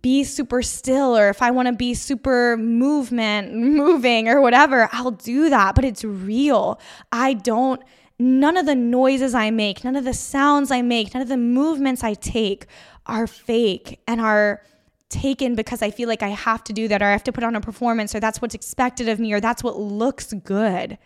be 0.00 0.24
super 0.24 0.62
still 0.62 1.16
or 1.16 1.28
if 1.28 1.42
I 1.42 1.52
want 1.52 1.68
to 1.68 1.74
be 1.74 1.94
super 1.94 2.56
movement, 2.56 3.54
moving 3.54 4.28
or 4.28 4.40
whatever, 4.40 4.88
I'll 4.92 5.12
do 5.12 5.50
that. 5.50 5.74
But 5.74 5.84
it's 5.84 6.04
real. 6.04 6.80
I 7.12 7.34
don't, 7.34 7.82
none 8.18 8.56
of 8.56 8.66
the 8.66 8.74
noises 8.74 9.34
I 9.34 9.50
make, 9.50 9.84
none 9.84 9.96
of 9.96 10.04
the 10.04 10.14
sounds 10.14 10.70
I 10.70 10.82
make, 10.82 11.14
none 11.14 11.22
of 11.22 11.28
the 11.28 11.36
movements 11.36 12.02
I 12.02 12.14
take 12.14 12.66
are 13.06 13.26
fake 13.26 14.00
and 14.06 14.20
are 14.20 14.62
taken 15.08 15.54
because 15.54 15.82
I 15.82 15.90
feel 15.90 16.08
like 16.08 16.22
I 16.22 16.28
have 16.28 16.64
to 16.64 16.72
do 16.72 16.88
that 16.88 17.02
or 17.02 17.06
I 17.06 17.12
have 17.12 17.24
to 17.24 17.32
put 17.32 17.44
on 17.44 17.54
a 17.54 17.60
performance 17.60 18.14
or 18.14 18.20
that's 18.20 18.40
what's 18.40 18.54
expected 18.54 19.08
of 19.08 19.20
me 19.20 19.32
or 19.32 19.40
that's 19.40 19.62
what 19.62 19.78
looks 19.78 20.32
good 20.32 20.98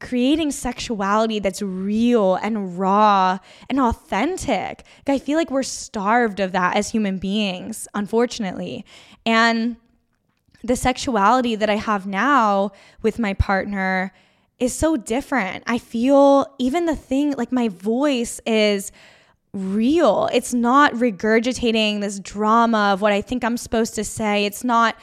creating 0.00 0.50
sexuality 0.50 1.38
that's 1.38 1.62
real 1.62 2.34
and 2.36 2.78
raw 2.78 3.38
and 3.68 3.80
authentic. 3.80 4.84
I 5.06 5.18
feel 5.18 5.38
like 5.38 5.50
we're 5.50 5.62
starved 5.62 6.40
of 6.40 6.52
that 6.52 6.76
as 6.76 6.90
human 6.90 7.18
beings, 7.18 7.88
unfortunately. 7.94 8.84
And 9.24 9.76
the 10.62 10.76
sexuality 10.76 11.54
that 11.54 11.70
I 11.70 11.76
have 11.76 12.06
now 12.06 12.72
with 13.02 13.18
my 13.18 13.34
partner 13.34 14.12
is 14.58 14.74
so 14.74 14.96
different. 14.96 15.64
I 15.66 15.78
feel 15.78 16.46
even 16.58 16.86
the 16.86 16.96
thing, 16.96 17.32
like 17.32 17.52
my 17.52 17.68
voice 17.68 18.40
is 18.46 18.90
real. 19.52 20.28
It's 20.32 20.52
not 20.52 20.92
regurgitating 20.94 22.00
this 22.00 22.20
drama 22.20 22.92
of 22.92 23.00
what 23.00 23.12
I 23.12 23.22
think 23.22 23.44
I'm 23.44 23.56
supposed 23.56 23.94
to 23.94 24.04
say. 24.04 24.44
It's 24.44 24.64
not 24.64 24.96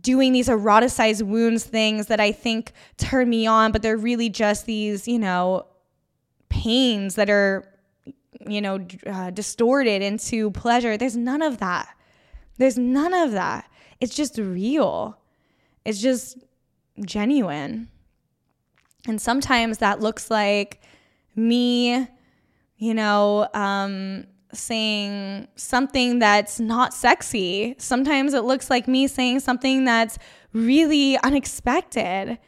doing 0.00 0.32
these 0.32 0.48
eroticized 0.48 1.22
wounds 1.22 1.64
things 1.64 2.06
that 2.06 2.20
I 2.20 2.32
think 2.32 2.72
turn 2.96 3.28
me 3.28 3.46
on, 3.46 3.72
but 3.72 3.82
they're 3.82 3.96
really 3.96 4.28
just 4.28 4.66
these, 4.66 5.08
you 5.08 5.18
know, 5.18 5.66
pains 6.48 7.14
that 7.14 7.30
are, 7.30 7.66
you 8.46 8.60
know, 8.60 8.86
uh, 9.06 9.30
distorted 9.30 10.02
into 10.02 10.50
pleasure. 10.50 10.96
There's 10.96 11.16
none 11.16 11.42
of 11.42 11.58
that. 11.58 11.88
There's 12.58 12.78
none 12.78 13.14
of 13.14 13.32
that. 13.32 13.70
It's 14.00 14.14
just 14.14 14.38
real. 14.38 15.18
It's 15.84 16.00
just 16.00 16.38
genuine. 17.04 17.88
And 19.06 19.20
sometimes 19.20 19.78
that 19.78 20.00
looks 20.00 20.30
like 20.30 20.82
me, 21.34 22.06
you 22.76 22.94
know, 22.94 23.48
um, 23.54 24.26
saying 24.52 25.48
something 25.56 26.18
that's 26.18 26.60
not 26.60 26.94
sexy. 26.94 27.74
Sometimes 27.78 28.34
it 28.34 28.44
looks 28.44 28.70
like 28.70 28.88
me 28.88 29.06
saying 29.06 29.40
something 29.40 29.84
that's 29.84 30.18
really 30.52 31.16
unexpected. 31.18 32.38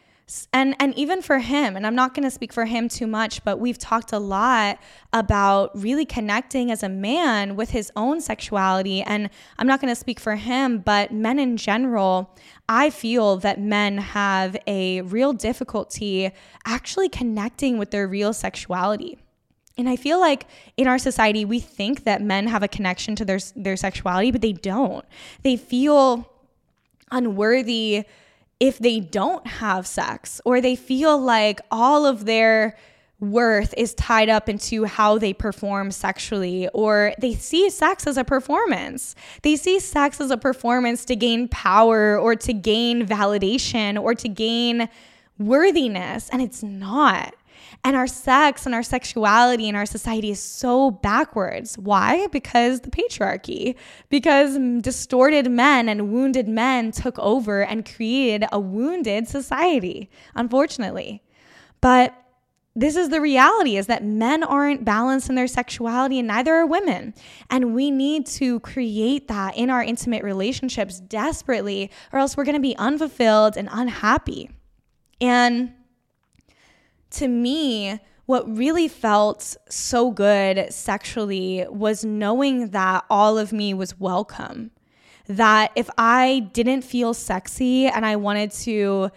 And 0.53 0.75
and 0.79 0.97
even 0.97 1.21
for 1.21 1.41
him, 1.41 1.77
and 1.77 1.87
I'm 1.87 1.95
not 1.95 2.15
going 2.15 2.23
to 2.23 2.31
speak 2.31 2.53
for 2.53 2.65
him 2.65 2.89
too 2.89 3.07
much, 3.07 3.45
but 3.45 3.59
we've 3.59 3.77
talked 3.77 4.13
a 4.13 4.19
lot 4.19 4.79
about 5.13 5.71
really 5.75 6.07
connecting 6.07 6.71
as 6.71 6.83
a 6.83 6.89
man 6.89 7.55
with 7.55 7.71
his 7.71 7.93
own 7.97 8.21
sexuality 8.21 9.03
and 9.03 9.29
I'm 9.59 9.67
not 9.67 9.81
going 9.81 9.93
to 9.93 9.99
speak 9.99 10.19
for 10.19 10.37
him, 10.37 10.79
but 10.79 11.13
men 11.13 11.39
in 11.39 11.57
general, 11.59 12.35
I 12.69 12.89
feel 12.89 13.37
that 13.39 13.61
men 13.61 13.99
have 13.99 14.57
a 14.67 15.03
real 15.03 15.35
difficulty 15.35 16.31
actually 16.65 17.11
connecting 17.11 17.77
with 17.77 17.91
their 17.91 18.09
real 18.09 18.33
sexuality. 18.33 19.19
And 19.79 19.89
I 19.89 19.97
feel 19.97 20.21
like 20.21 20.47
in 20.77 20.87
our 20.87 20.99
society, 20.99 21.45
we 21.45 21.59
think 21.59 22.05
that 22.05 22.21
men 22.21 22.47
have 22.47 22.63
a 22.63 22.69
connection 22.69 23.17
to 23.17 23.25
their, 23.25 23.39
their 23.57 23.77
sexuality, 23.77 24.31
but 24.31 24.43
they 24.43 24.53
don't. 24.53 25.05
They 25.43 25.57
feel 25.57 26.29
unworthy 27.11 28.05
if 28.61 28.79
they 28.79 29.01
don't 29.01 29.47
have 29.47 29.87
sex, 29.87 30.41
or 30.45 30.61
they 30.61 30.77
feel 30.77 31.19
like 31.19 31.61
all 31.71 32.07
of 32.07 32.27
their 32.27 32.77
worth 33.19 33.73
is 33.77 33.95
tied 33.95 34.29
up 34.29 34.49
into 34.49 34.85
how 34.85 35.17
they 35.17 35.33
perform 35.33 35.91
sexually, 35.91 36.69
or 36.69 37.15
they 37.19 37.35
see 37.35 37.71
sex 37.71 38.07
as 38.07 38.17
a 38.17 38.25
performance. 38.25 39.15
They 39.43 39.57
see 39.57 39.79
sex 39.79 40.21
as 40.21 40.31
a 40.31 40.37
performance 40.37 41.05
to 41.07 41.17
gain 41.17 41.49
power 41.49 42.19
or 42.19 42.37
to 42.37 42.53
gain 42.53 43.07
validation 43.07 44.01
or 44.01 44.15
to 44.15 44.29
gain 44.29 44.89
worthiness, 45.39 46.29
and 46.31 46.43
it's 46.43 46.63
not. 46.63 47.35
And 47.85 47.97
our 47.97 48.07
sex 48.07 48.67
and 48.67 48.75
our 48.75 48.83
sexuality 48.83 49.69
in 49.69 49.75
our 49.75 49.87
society 49.87 50.31
is 50.31 50.41
so 50.41 50.91
backwards. 50.91 51.77
Why? 51.77 52.27
Because 52.29 52.81
the 52.81 52.91
patriarchy, 52.91 53.75
because 54.09 54.59
distorted 54.81 55.51
men 55.51 55.89
and 55.89 56.13
wounded 56.13 56.49
men 56.49 56.93
took 56.93 57.19
over 57.19 57.63
and 57.63 57.85
created 57.85 58.49
a 58.53 58.61
wounded 58.61 59.29
society, 59.29 60.11
unfortunately. 60.35 61.23
But 61.81 62.15
this 62.75 62.97
is 62.97 63.11
the 63.11 63.21
reality 63.21 63.77
is 63.77 63.87
that 63.89 64.03
men 64.03 64.43
aren't 64.43 64.85
balanced 64.85 65.29
in 65.29 65.35
their 65.35 65.47
sexuality 65.47 66.19
and 66.19 66.29
neither 66.29 66.55
are 66.55 66.67
women. 66.67 67.13
And 67.51 67.75
we 67.75 67.91
need 67.91 68.27
to 68.29 68.61
create 68.61 69.29
that 69.29 69.57
in 69.59 69.69
our 69.69 69.83
intimate 69.83 70.25
relationships 70.25 70.99
desperately, 71.01 71.91
or 72.13 72.19
else 72.19 72.37
we're 72.37 72.45
going 72.45 72.55
to 72.55 72.61
be 72.61 72.77
unfulfilled 72.77 73.59
and 73.59 73.69
unhappy. 73.71 74.51
And 75.21 75.75
to 77.13 77.29
me, 77.29 78.01
what 78.27 78.57
really 78.57 78.89
felt 78.89 79.57
so 79.69 80.11
good 80.11 80.73
sexually 80.73 81.67
was 81.69 82.05
knowing 82.05 82.69
that 82.69 83.05
all 83.11 83.37
of 83.39 83.53
me 83.53 83.75
was 83.75 83.99
welcome. 83.99 84.71
That 85.27 85.73
if 85.77 85.91
I 85.99 86.49
didn't 86.53 86.83
feel 86.83 87.15
sexy 87.15 87.87
and 87.87 88.07
I 88.07 88.17
wanted 88.17 88.51
to 88.53 89.11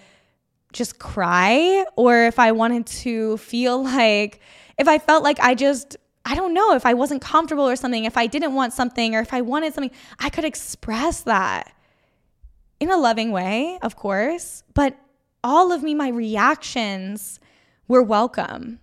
just 0.74 1.00
cry, 1.00 1.86
or 1.96 2.26
if 2.26 2.40
I 2.40 2.52
wanted 2.52 2.86
to 2.88 3.38
feel 3.38 3.84
like, 3.96 4.42
if 4.78 4.88
I 4.88 4.98
felt 4.98 5.24
like 5.24 5.40
I 5.40 5.56
just, 5.56 5.96
I 6.26 6.36
don't 6.36 6.54
know, 6.54 6.76
if 6.76 6.86
I 6.86 6.94
wasn't 6.94 7.22
comfortable 7.22 7.68
or 7.68 7.76
something, 7.76 8.06
if 8.06 8.18
I 8.18 8.28
didn't 8.28 8.54
want 8.54 8.74
something, 8.74 9.16
or 9.16 9.22
if 9.22 9.34
I 9.34 9.42
wanted 9.42 9.74
something, 9.74 9.96
I 10.20 10.30
could 10.30 10.44
express 10.46 11.22
that 11.22 11.74
in 12.80 12.92
a 12.92 12.98
loving 12.98 13.32
way, 13.32 13.80
of 13.82 13.96
course. 13.96 14.64
But 14.74 14.98
all 15.44 15.72
of 15.72 15.84
me, 15.84 15.94
my 15.94 16.10
reactions, 16.10 17.40
were 17.88 18.04
welcome. 18.04 18.80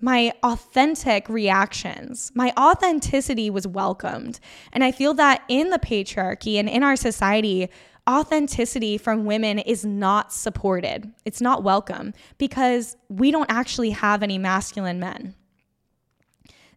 My 0.00 0.32
authentic 0.42 1.28
reactions, 1.28 2.32
my 2.34 2.52
authenticity 2.58 3.50
was 3.50 3.66
welcomed. 3.66 4.40
And 4.72 4.82
I 4.82 4.90
feel 4.90 5.14
that 5.14 5.42
in 5.48 5.70
the 5.70 5.78
patriarchy 5.78 6.56
and 6.56 6.68
in 6.68 6.82
our 6.82 6.96
society, 6.96 7.68
authenticity 8.08 8.98
from 8.98 9.24
women 9.24 9.60
is 9.60 9.84
not 9.84 10.32
supported. 10.32 11.12
It's 11.24 11.40
not 11.40 11.62
welcome 11.62 12.14
because 12.36 12.96
we 13.08 13.30
don't 13.30 13.50
actually 13.50 13.90
have 13.90 14.22
any 14.24 14.38
masculine 14.38 14.98
men 14.98 15.36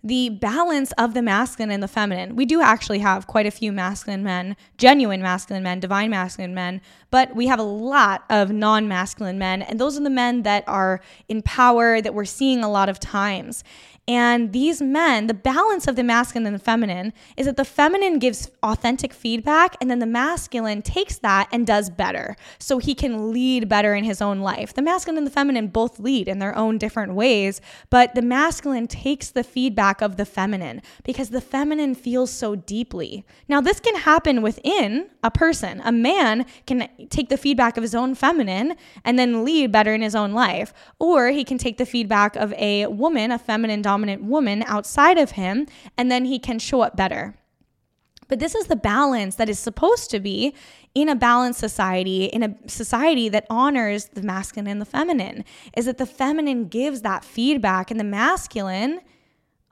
the 0.06 0.30
balance 0.30 0.92
of 1.00 1.16
the 1.16 1.22
masculine 1.24 1.72
and 1.72 1.82
the 1.82 1.88
feminine. 1.88 2.36
We 2.36 2.46
do 2.46 2.62
actually 2.62 3.00
have 3.00 3.26
quite 3.26 3.48
a 3.48 3.52
few 3.52 3.72
masculine 3.72 4.24
men, 4.24 4.56
genuine 4.78 5.20
masculine 5.20 5.64
men, 5.64 5.80
divine 5.80 6.12
masculine 6.12 6.54
men, 6.54 6.80
but 7.10 7.36
we 7.36 7.48
have 7.48 7.58
a 7.58 7.64
lot 7.64 8.24
of 8.30 8.52
non 8.52 8.88
masculine 8.88 9.40
men. 9.40 9.64
And 9.64 9.80
those 9.80 9.98
are 9.98 10.04
the 10.04 10.12
men 10.12 10.44
that 10.44 10.64
are 10.68 11.02
in 11.28 11.42
power 11.42 12.02
that 12.02 12.14
we're 12.14 12.24
seeing 12.24 12.64
a 12.64 12.70
lot 12.70 12.88
of 12.88 13.00
times. 13.00 13.64
And 14.08 14.54
these 14.54 14.84
men, 14.84 15.26
the 15.26 15.34
balance 15.34 15.88
of 15.88 15.96
the 15.96 16.04
masculine 16.04 16.46
and 16.46 16.54
the 16.54 16.64
feminine 16.64 17.12
is 17.38 17.48
that 17.48 17.58
the 17.58 17.66
feminine 17.66 18.20
gives 18.20 18.52
authentic 18.62 19.14
feedback 19.14 19.76
and 19.82 19.90
then 19.90 19.98
the 19.98 20.06
masculine 20.06 20.84
takes 20.84 21.18
that 21.20 21.50
and 21.52 21.66
does 21.66 21.90
better. 21.90 22.36
So 22.60 22.78
he 22.78 22.94
can 22.94 23.32
lead 23.32 23.68
better 23.68 23.96
in 23.96 24.04
his 24.04 24.22
own 24.22 24.42
life. 24.42 24.76
The 24.76 24.84
masculine 24.84 25.18
and 25.18 25.26
the 25.26 25.32
feminine 25.32 25.70
both 25.70 26.00
lead 26.00 26.28
in 26.28 26.38
their 26.38 26.56
own 26.56 26.78
different 26.78 27.16
ways, 27.16 27.62
but 27.90 28.14
the 28.14 28.22
masculine 28.22 28.86
takes 28.86 29.32
the 29.32 29.44
feedback 29.44 30.02
of 30.02 30.18
the 30.18 30.26
feminine 30.26 30.84
because 31.04 31.30
the 31.30 31.42
feminine 31.42 31.96
feels 31.96 32.30
so 32.30 32.56
deeply. 32.56 33.26
Now, 33.48 33.60
this 33.60 33.80
can 33.80 33.96
happen 33.96 34.44
within 34.44 35.10
a 35.24 35.32
person. 35.32 35.82
A 35.84 35.92
man 35.92 36.46
can 36.68 36.90
take 37.10 37.30
the 37.30 37.38
feedback 37.38 37.76
of 37.76 37.82
his 37.82 37.96
own 37.96 38.14
feminine 38.14 38.76
and 39.04 39.18
then 39.18 39.44
lead 39.44 39.72
better 39.72 39.96
in 39.96 40.04
his 40.04 40.14
own 40.14 40.34
life, 40.34 40.76
or 41.00 41.30
he 41.30 41.44
can 41.44 41.58
take 41.58 41.80
the 41.80 41.88
feedback 41.88 42.36
of 42.36 42.54
a 42.54 42.86
woman, 42.86 43.32
a 43.32 43.40
feminine 43.40 43.82
dominant 43.82 43.95
dominant 43.96 44.24
woman 44.24 44.62
outside 44.68 45.18
of 45.18 45.32
him, 45.32 45.66
and 45.98 46.12
then 46.12 46.26
he 46.26 46.38
can 46.38 46.60
show 46.60 46.82
up 46.82 46.98
better. 46.98 47.34
But 48.28 48.40
this 48.40 48.56
is 48.56 48.68
the 48.68 48.76
balance 48.76 49.36
that 49.36 49.48
is 49.48 49.58
supposed 49.58 50.12
to 50.12 50.20
be 50.20 50.54
in 50.94 51.08
a 51.08 51.16
balanced 51.16 51.62
society, 51.62 52.26
in 52.26 52.44
a 52.44 52.56
society 52.68 53.30
that 53.30 53.46
honors 53.50 54.06
the 54.14 54.22
masculine 54.22 54.68
and 54.68 54.82
the 54.82 54.86
feminine, 54.86 55.46
is 55.78 55.86
that 55.86 55.98
the 55.98 56.06
feminine 56.06 56.68
gives 56.68 57.04
that 57.04 57.24
feedback 57.24 57.90
and 57.90 58.00
the 58.00 58.04
masculine 58.04 59.00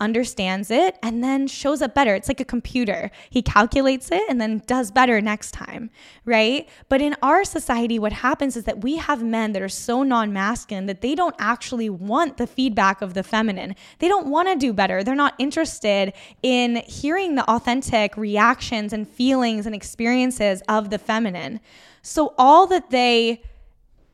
understands 0.03 0.69
it, 0.69 0.97
and 1.01 1.23
then 1.23 1.47
shows 1.47 1.81
up 1.81 1.95
better. 1.95 2.13
It's 2.13 2.27
like 2.27 2.41
a 2.41 2.45
computer. 2.45 3.09
He 3.29 3.41
calculates 3.41 4.11
it 4.11 4.21
and 4.29 4.39
then 4.39 4.61
does 4.67 4.91
better 4.91 5.21
next 5.21 5.51
time, 5.51 5.89
right? 6.25 6.67
But 6.89 7.01
in 7.01 7.15
our 7.21 7.43
society, 7.43 7.97
what 7.97 8.11
happens 8.11 8.57
is 8.57 8.65
that 8.65 8.83
we 8.83 8.97
have 8.97 9.23
men 9.23 9.53
that 9.53 9.61
are 9.61 9.69
so 9.69 10.03
non 10.03 10.33
masculine 10.33 10.85
that 10.87 11.01
they 11.01 11.15
don't 11.15 11.35
actually 11.39 11.89
want 11.89 12.37
the 12.37 12.47
feedback 12.47 13.01
of 13.01 13.13
the 13.13 13.23
feminine. 13.23 13.75
They 13.99 14.09
don't 14.09 14.27
want 14.27 14.49
to 14.49 14.55
do 14.55 14.73
better. 14.73 15.03
They're 15.03 15.15
not 15.15 15.35
interested 15.39 16.13
in 16.41 16.83
hearing 16.87 17.35
the 17.35 17.49
authentic 17.49 18.17
reactions 18.17 18.91
and 18.91 19.07
feelings 19.07 19.65
and 19.65 19.73
experiences 19.73 20.61
of 20.67 20.89
the 20.89 20.99
feminine. 20.99 21.61
So 22.01 22.33
all 22.37 22.67
that 22.67 22.89
they 22.89 23.41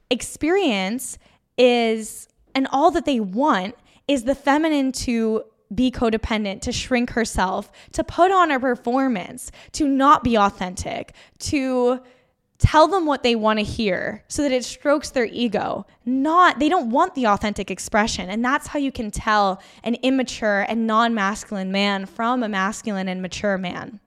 experience 0.09 1.17
is, 1.57 2.27
and 2.55 2.67
all 2.71 2.91
that 2.91 3.05
they 3.05 3.19
want 3.19 3.75
is 4.07 4.23
the 4.23 4.35
feminine 4.35 4.91
to 4.91 5.43
be 5.73 5.91
codependent, 5.91 6.61
to 6.61 6.71
shrink 6.71 7.11
herself, 7.11 7.71
to 7.93 8.03
put 8.03 8.31
on 8.31 8.51
a 8.51 8.59
performance, 8.59 9.51
to 9.73 9.87
not 9.87 10.23
be 10.23 10.37
authentic, 10.37 11.13
to 11.37 12.01
tell 12.59 12.87
them 12.87 13.05
what 13.05 13.23
they 13.23 13.35
want 13.35 13.57
to 13.57 13.63
hear 13.63 14.23
so 14.27 14.41
that 14.41 14.51
it 14.51 14.65
strokes 14.65 15.11
their 15.11 15.25
ego. 15.25 15.85
Not, 16.05 16.59
they 16.59 16.69
don't 16.69 16.89
want 16.89 17.15
the 17.15 17.27
authentic 17.27 17.71
expression. 17.71 18.29
And 18.29 18.43
that's 18.43 18.67
how 18.67 18.79
you 18.79 18.91
can 18.91 19.11
tell 19.11 19.61
an 19.83 19.95
immature 19.95 20.65
and 20.67 20.85
non 20.85 21.13
masculine 21.13 21.71
man 21.71 22.05
from 22.05 22.43
a 22.43 22.49
masculine 22.49 23.07
and 23.07 23.21
mature 23.21 23.57
man. 23.57 23.99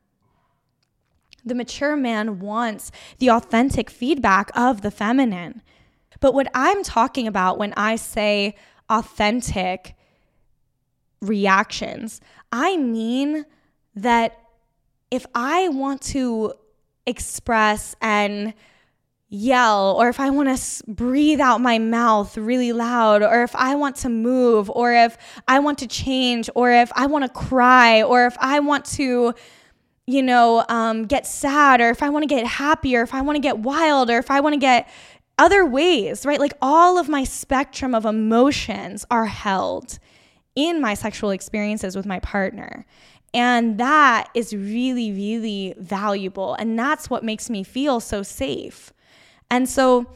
The 1.45 1.55
mature 1.55 1.97
man 1.97 2.39
wants 2.39 2.93
the 3.19 3.31
authentic 3.31 3.91
feedback 3.91 4.51
of 4.55 4.83
the 4.83 4.91
feminine. 4.91 5.63
But 6.21 6.35
what 6.35 6.49
I'm 6.55 6.85
talking 6.85 7.27
about 7.27 7.59
when 7.59 7.73
I 7.77 7.97
say 7.97 8.55
authentic 8.89 9.97
reactions. 11.23 12.21
I 12.51 12.77
mean 12.77 13.47
that 13.95 14.39
if 15.11 15.25
I 15.35 15.69
want 15.69 16.03
to 16.03 16.53
express 17.07 17.97
and 18.03 18.53
yell 19.29 19.95
or 19.99 20.11
if 20.11 20.21
I 20.21 20.29
want 20.29 20.55
to 20.55 20.85
breathe 20.87 21.41
out 21.41 21.63
my 21.63 21.79
mouth 21.79 22.37
really 22.37 22.73
loud 22.73 23.23
or 23.23 23.43
if 23.43 23.57
I 23.57 23.75
want 23.77 23.97
to 23.97 24.11
move 24.11 24.69
or 24.69 24.93
if 24.93 25.17
I 25.49 25.59
want 25.59 25.79
to 25.79 25.87
change 25.87 26.51
or 26.55 26.71
if 26.71 26.93
I 26.95 27.07
want 27.07 27.25
to 27.25 27.31
cry 27.31 28.03
or 28.03 28.27
if 28.27 28.37
I 28.39 28.61
want 28.61 28.85
to 28.97 29.33
you 30.07 30.23
know 30.23 30.65
um, 30.69 31.07
get 31.07 31.27
sad 31.27 31.81
or 31.81 31.89
if 31.89 32.03
I 32.03 32.11
want 32.11 32.25
to 32.25 32.27
get 32.27 32.47
happy 32.47 32.95
or 32.95 33.01
if 33.03 33.15
I 33.15 33.23
want 33.23 33.37
to 33.37 33.41
get 33.41 33.59
wild 33.61 34.11
or 34.11 34.19
if 34.19 34.31
I 34.31 34.41
want 34.41 34.53
to 34.53 34.61
get 34.61 34.87
other 35.39 35.65
ways 35.65 36.27
right 36.27 36.39
like 36.39 36.53
all 36.61 36.99
of 36.99 37.09
my 37.09 37.25
spectrum 37.25 37.95
of 37.95 38.05
emotions 38.05 39.07
are 39.11 39.27
held 39.27 39.99
in 40.55 40.81
my 40.81 40.95
sexual 40.95 41.31
experiences 41.31 41.97
with 41.97 42.07
my 42.07 42.21
partner 42.21 42.85
and 43.35 43.79
that 43.79 44.29
is 44.35 44.55
really, 44.55 45.11
really 45.11 45.75
valuable. 45.79 46.55
And 46.55 46.79
that's 46.79 47.09
what 47.09 47.25
makes 47.25 47.49
me 47.49 47.63
feel 47.63 48.01
so 48.01 48.23
safe. 48.23 48.93
And 49.51 49.69
so, 49.69 50.07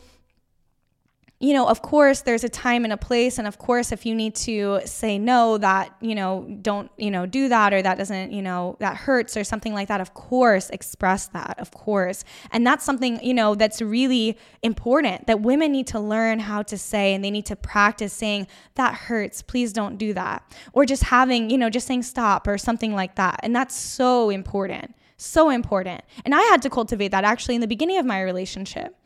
you 1.39 1.53
know, 1.53 1.69
of 1.69 1.83
course, 1.83 2.23
there's 2.23 2.45
a 2.45 2.49
time 2.49 2.85
and 2.85 2.93
a 2.95 2.97
place. 2.97 3.39
And 3.39 3.47
of 3.47 3.59
course, 3.59 3.93
if 3.93 4.07
you 4.07 4.15
need 4.15 4.35
to 4.37 4.81
say 4.87 5.19
no, 5.19 5.59
that, 5.59 5.95
you 6.01 6.15
know, 6.15 6.47
don't, 6.63 6.91
you 6.97 7.11
know, 7.11 7.27
do 7.27 7.51
that 7.51 7.75
or 7.75 7.83
that 7.83 7.99
doesn't, 7.99 8.33
you 8.33 8.41
know, 8.41 8.77
that 8.81 8.97
hurts 8.97 9.37
or 9.37 9.45
something 9.45 9.75
like 9.75 9.89
that, 9.89 10.01
of 10.01 10.15
course, 10.15 10.71
express 10.71 11.27
that, 11.29 11.59
of 11.59 11.71
course. 11.73 12.25
And 12.53 12.67
that's 12.67 12.87
something, 12.87 13.23
you 13.23 13.35
know, 13.35 13.55
that's 13.55 13.83
really 13.83 14.39
important 14.63 15.27
that 15.27 15.43
women 15.43 15.73
need 15.73 15.87
to 15.89 16.01
learn 16.01 16.39
how 16.39 16.63
to 16.63 16.79
say 16.79 17.13
and 17.13 17.23
they 17.23 17.31
need 17.31 17.47
to 17.47 17.57
practice 17.57 18.15
saying, 18.15 18.47
that 18.77 18.95
hurts, 18.95 19.43
please 19.43 19.75
don't 19.75 19.99
do 19.99 20.15
that. 20.15 20.43
Or 20.73 20.87
just 20.87 21.03
having, 21.05 21.51
you 21.51 21.59
know, 21.59 21.69
just 21.69 21.87
saying 21.87 22.05
stop 22.05 22.49
or 22.49 22.57
something 22.57 22.95
like 22.95 23.17
that. 23.17 23.41
And 23.43 23.55
that's 23.55 23.77
so 23.77 24.31
important. 24.31 24.95
So 25.19 25.51
important. 25.51 26.03
And 26.25 26.35
I 26.35 26.41
had 26.43 26.63
to 26.63 26.71
cultivate 26.71 27.09
that 27.09 27.25
actually 27.25 27.57
in 27.57 27.61
the 27.61 27.67
beginning 27.67 27.99
of 27.99 28.07
my 28.07 28.23
relationship 28.23 28.97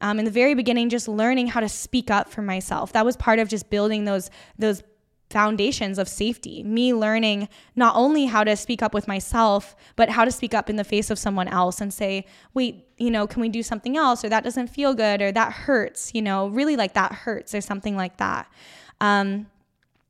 um, 0.00 0.18
in 0.18 0.24
the 0.24 0.30
very 0.30 0.54
beginning, 0.54 0.88
just 0.88 1.08
learning 1.08 1.48
how 1.48 1.60
to 1.60 1.68
speak 1.68 2.10
up 2.10 2.28
for 2.28 2.42
myself. 2.42 2.92
That 2.92 3.04
was 3.04 3.16
part 3.16 3.38
of 3.38 3.48
just 3.48 3.70
building 3.70 4.04
those 4.04 4.30
those 4.58 4.82
foundations 5.28 5.98
of 5.98 6.08
safety. 6.08 6.62
Me 6.62 6.94
learning 6.94 7.48
not 7.74 7.96
only 7.96 8.26
how 8.26 8.44
to 8.44 8.56
speak 8.56 8.80
up 8.80 8.94
with 8.94 9.08
myself, 9.08 9.74
but 9.96 10.08
how 10.08 10.24
to 10.24 10.30
speak 10.30 10.54
up 10.54 10.70
in 10.70 10.76
the 10.76 10.84
face 10.84 11.10
of 11.10 11.18
someone 11.18 11.48
else 11.48 11.80
and 11.80 11.92
say, 11.92 12.24
wait, 12.54 12.86
you 12.96 13.10
know, 13.10 13.26
can 13.26 13.40
we 13.40 13.48
do 13.48 13.62
something 13.62 13.96
else? 13.96 14.24
Or 14.24 14.28
that 14.28 14.44
doesn't 14.44 14.68
feel 14.68 14.94
good, 14.94 15.20
or 15.20 15.32
that 15.32 15.52
hurts, 15.52 16.12
you 16.14 16.22
know, 16.22 16.48
really 16.48 16.76
like 16.76 16.94
that 16.94 17.12
hurts, 17.12 17.54
or 17.54 17.60
something 17.60 17.96
like 17.96 18.18
that. 18.18 18.48
Um, 19.00 19.46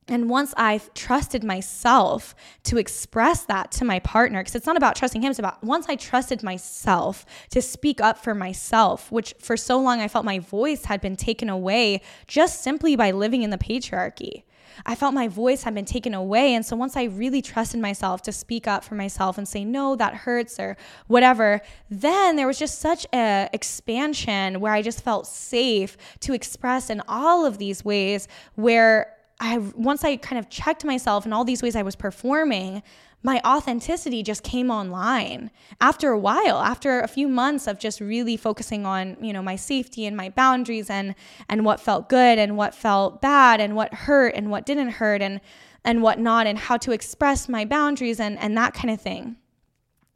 and 0.09 0.31
once 0.31 0.55
I've 0.57 0.93
trusted 0.95 1.43
myself 1.43 2.35
to 2.65 2.79
express 2.79 3.45
that 3.47 3.73
to 3.73 3.85
my 3.85 3.99
partner, 3.99 4.41
because 4.41 4.55
it's 4.55 4.67
not 4.67 4.77
about 4.77 4.95
trusting 4.95 5.23
him, 5.23 5.31
it's 5.31 5.39
about 5.41 5.63
once 5.65 5.87
I 5.89 5.97
trusted 5.97 6.43
myself 6.45 7.27
to 7.51 7.61
speak 7.61 8.01
up 8.01 8.19
for 8.19 8.35
myself, 8.35 9.11
which 9.11 9.35
for 9.41 9.57
so 9.57 9.79
long 9.81 10.01
I 10.01 10.09
felt 10.09 10.25
my 10.25 10.39
voice 10.39 10.85
had 10.85 11.01
been 11.01 11.17
taken 11.17 11.49
away 11.49 12.03
just 12.29 12.63
simply 12.63 12.95
by 12.95 13.11
living 13.11 13.43
in 13.43 13.51
the 13.51 13.59
patriarchy. 13.59 14.45
I 14.85 14.95
felt 14.95 15.15
my 15.15 15.27
voice 15.27 15.63
had 15.63 15.75
been 15.75 15.87
taken 15.87 16.13
away. 16.13 16.55
And 16.55 16.65
so 16.65 16.77
once 16.77 16.97
I 16.97 17.05
really 17.05 17.41
trusted 17.41 17.81
myself 17.81 18.21
to 18.23 18.33
speak 18.33 18.69
up 18.69 18.85
for 18.85 18.95
myself 18.95 19.39
and 19.39 19.49
say, 19.49 19.65
no, 19.65 19.97
that 19.97 20.15
hurts 20.15 20.61
or 20.61 20.77
whatever, 21.07 21.63
then 21.89 22.37
there 22.37 22.47
was 22.47 22.59
just 22.59 22.79
such 22.79 23.07
a 23.15 23.49
expansion 23.55 24.61
where 24.61 24.75
I 24.75 24.83
just 24.83 25.03
felt 25.03 25.27
safe 25.27 25.97
to 26.21 26.35
express 26.35 26.91
in 26.91 27.01
all 27.09 27.47
of 27.47 27.59
these 27.59 27.85
ways 27.85 28.29
where 28.55 29.16
I 29.39 29.59
once 29.59 30.05
I 30.05 30.17
kind 30.17 30.39
of 30.39 30.49
checked 30.49 30.85
myself 30.85 31.27
in 31.27 31.33
all 31.33 31.45
these 31.45 31.63
ways 31.63 31.77
I 31.77 31.83
was 31.83 31.97
performing, 31.97 32.83
my 33.23 33.41
authenticity 33.45 34.23
just 34.23 34.43
came 34.43 34.71
online. 34.71 35.51
After 35.81 36.11
a 36.11 36.19
while 36.19 36.59
after 36.59 37.01
a 37.01 37.09
few 37.09 37.29
months 37.29 37.67
of 37.67 37.79
just 37.79 38.01
really 38.01 38.37
focusing 38.37 38.87
on 38.87 39.17
you 39.21 39.33
know 39.33 39.43
my 39.43 39.57
safety 39.57 40.07
and 40.07 40.17
my 40.17 40.31
boundaries 40.31 40.89
and 40.89 41.15
and 41.49 41.65
what 41.65 41.81
felt 41.81 42.09
good 42.09 42.39
and 42.39 42.57
what 42.57 42.75
felt 42.75 43.21
bad 43.21 43.61
and 43.61 43.77
what 43.77 43.93
hurt 43.93 44.35
and 44.35 44.51
what 44.51 44.65
didn't 44.65 44.91
hurt 44.91 45.21
and 45.21 45.41
and 45.85 46.03
what 46.03 46.19
not 46.19 46.47
and 46.47 46.59
how 46.59 46.77
to 46.79 46.93
express 46.93 47.49
my 47.49 47.65
boundaries 47.65 48.19
and 48.19 48.39
and 48.39 48.57
that 48.57 48.75
kind 48.75 48.91
of 48.91 49.01
thing. 49.01 49.37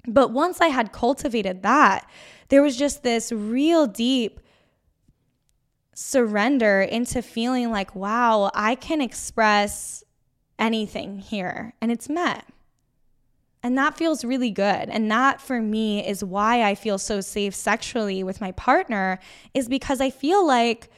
But 0.07 0.31
once 0.31 0.63
i 0.63 0.69
had 0.69 0.93
cultivated 0.93 1.63
that 1.63 2.09
there 2.49 2.63
was 2.63 2.77
just 2.77 3.03
this 3.03 3.33
real 3.33 3.87
deep 3.87 4.41
surrender 5.95 6.81
into 6.81 7.23
feeling 7.23 7.71
like, 7.71 7.95
wow, 7.95 8.51
I 8.55 8.75
can 8.75 9.01
express 9.01 10.05
anything 10.59 11.19
here 11.19 11.75
and 11.81 11.91
it's 11.91 12.09
met. 12.09 12.45
And 13.63 13.77
that 13.77 13.97
feels 13.97 14.25
really 14.25 14.51
good. 14.51 14.89
And 14.89 15.11
that 15.11 15.41
for 15.41 15.61
me 15.61 16.07
is 16.07 16.25
why 16.25 16.63
I 16.63 16.75
feel 16.75 16.97
so 16.97 17.21
safe 17.21 17.55
sexually 17.55 18.23
with 18.23 18.41
my 18.41 18.53
partner, 18.53 19.19
is 19.53 19.69
because 19.69 20.01
I 20.01 20.09
feel 20.09 20.47
like 20.47 20.91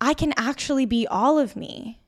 I 0.00 0.12
can 0.12 0.34
actually 0.36 0.84
be 0.84 1.06
all 1.06 1.38
of 1.38 1.56
me. 1.56 2.00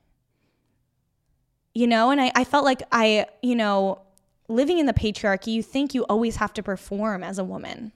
You 1.73 1.87
know, 1.87 2.11
and 2.11 2.21
I, 2.21 2.31
I 2.35 2.43
felt 2.43 2.63
like 2.63 2.83
I, 2.91 3.25
you 3.41 3.55
know, 3.55 4.01
living 4.47 4.77
in 4.77 4.85
the 4.85 4.93
patriarchy, 4.93 5.47
you 5.47 5.63
think 5.63 5.93
you 5.95 6.03
always 6.03 6.35
have 6.35 6.53
to 6.53 6.63
perform 6.63 7.23
as 7.23 7.39
a 7.39 7.43
woman 7.43 7.91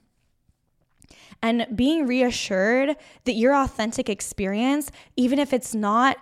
and 1.42 1.66
being 1.74 2.06
reassured 2.06 2.96
that 3.24 3.34
your 3.34 3.54
authentic 3.54 4.08
experience, 4.08 4.90
even 5.16 5.38
if 5.38 5.52
it's 5.52 5.74
not 5.74 6.18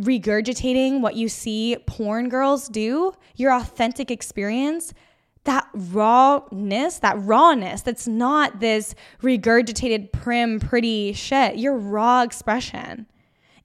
regurgitating 0.00 1.00
what 1.00 1.16
you 1.16 1.28
see 1.28 1.76
porn 1.86 2.28
girls 2.28 2.68
do, 2.68 3.12
your 3.36 3.52
authentic 3.52 4.10
experience, 4.10 4.92
that 5.44 5.66
rawness, 5.74 6.98
that 7.00 7.18
rawness, 7.18 7.82
that's 7.82 8.06
not 8.06 8.60
this 8.60 8.94
regurgitated, 9.22 10.12
prim, 10.12 10.60
pretty 10.60 11.12
shit, 11.12 11.56
your 11.56 11.76
raw 11.76 12.22
expression. 12.22 13.06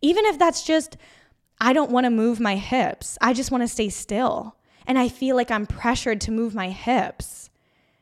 Even 0.01 0.25
if 0.25 0.39
that's 0.39 0.63
just, 0.63 0.97
I 1.59 1.73
don't 1.73 1.91
want 1.91 2.05
to 2.05 2.09
move 2.09 2.39
my 2.39 2.55
hips, 2.55 3.17
I 3.21 3.33
just 3.33 3.51
want 3.51 3.63
to 3.63 3.67
stay 3.67 3.89
still. 3.89 4.55
And 4.85 4.97
I 4.97 5.09
feel 5.09 5.35
like 5.35 5.51
I'm 5.51 5.67
pressured 5.67 6.21
to 6.21 6.31
move 6.31 6.55
my 6.55 6.69
hips 6.69 7.46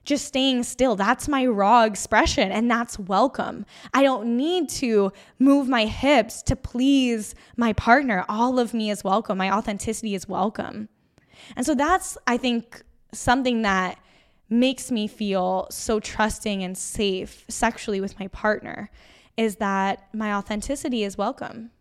just 0.05 0.25
staying 0.25 0.63
still. 0.63 0.95
That's 0.95 1.27
my 1.27 1.45
raw 1.45 1.83
expression, 1.83 2.51
and 2.51 2.69
that's 2.69 2.97
welcome. 2.97 3.65
I 3.93 4.03
don't 4.03 4.37
need 4.37 4.69
to 4.69 5.11
move 5.39 5.67
my 5.67 5.85
hips 5.85 6.41
to 6.43 6.55
please 6.55 7.35
my 7.57 7.73
partner. 7.73 8.23
All 8.29 8.59
of 8.59 8.73
me 8.73 8.89
is 8.89 9.03
welcome. 9.03 9.37
My 9.37 9.51
authenticity 9.51 10.15
is 10.15 10.27
welcome. 10.27 10.89
And 11.55 11.65
so 11.65 11.75
that's, 11.75 12.17
I 12.27 12.37
think, 12.37 12.83
something 13.11 13.63
that 13.63 13.99
makes 14.49 14.91
me 14.91 15.07
feel 15.07 15.67
so 15.71 15.99
trusting 15.99 16.63
and 16.63 16.77
safe 16.77 17.45
sexually 17.49 17.99
with 17.99 18.19
my 18.19 18.27
partner 18.27 18.91
is 19.37 19.57
that 19.57 20.07
my 20.13 20.33
authenticity 20.33 21.03
is 21.03 21.17
welcome. 21.17 21.71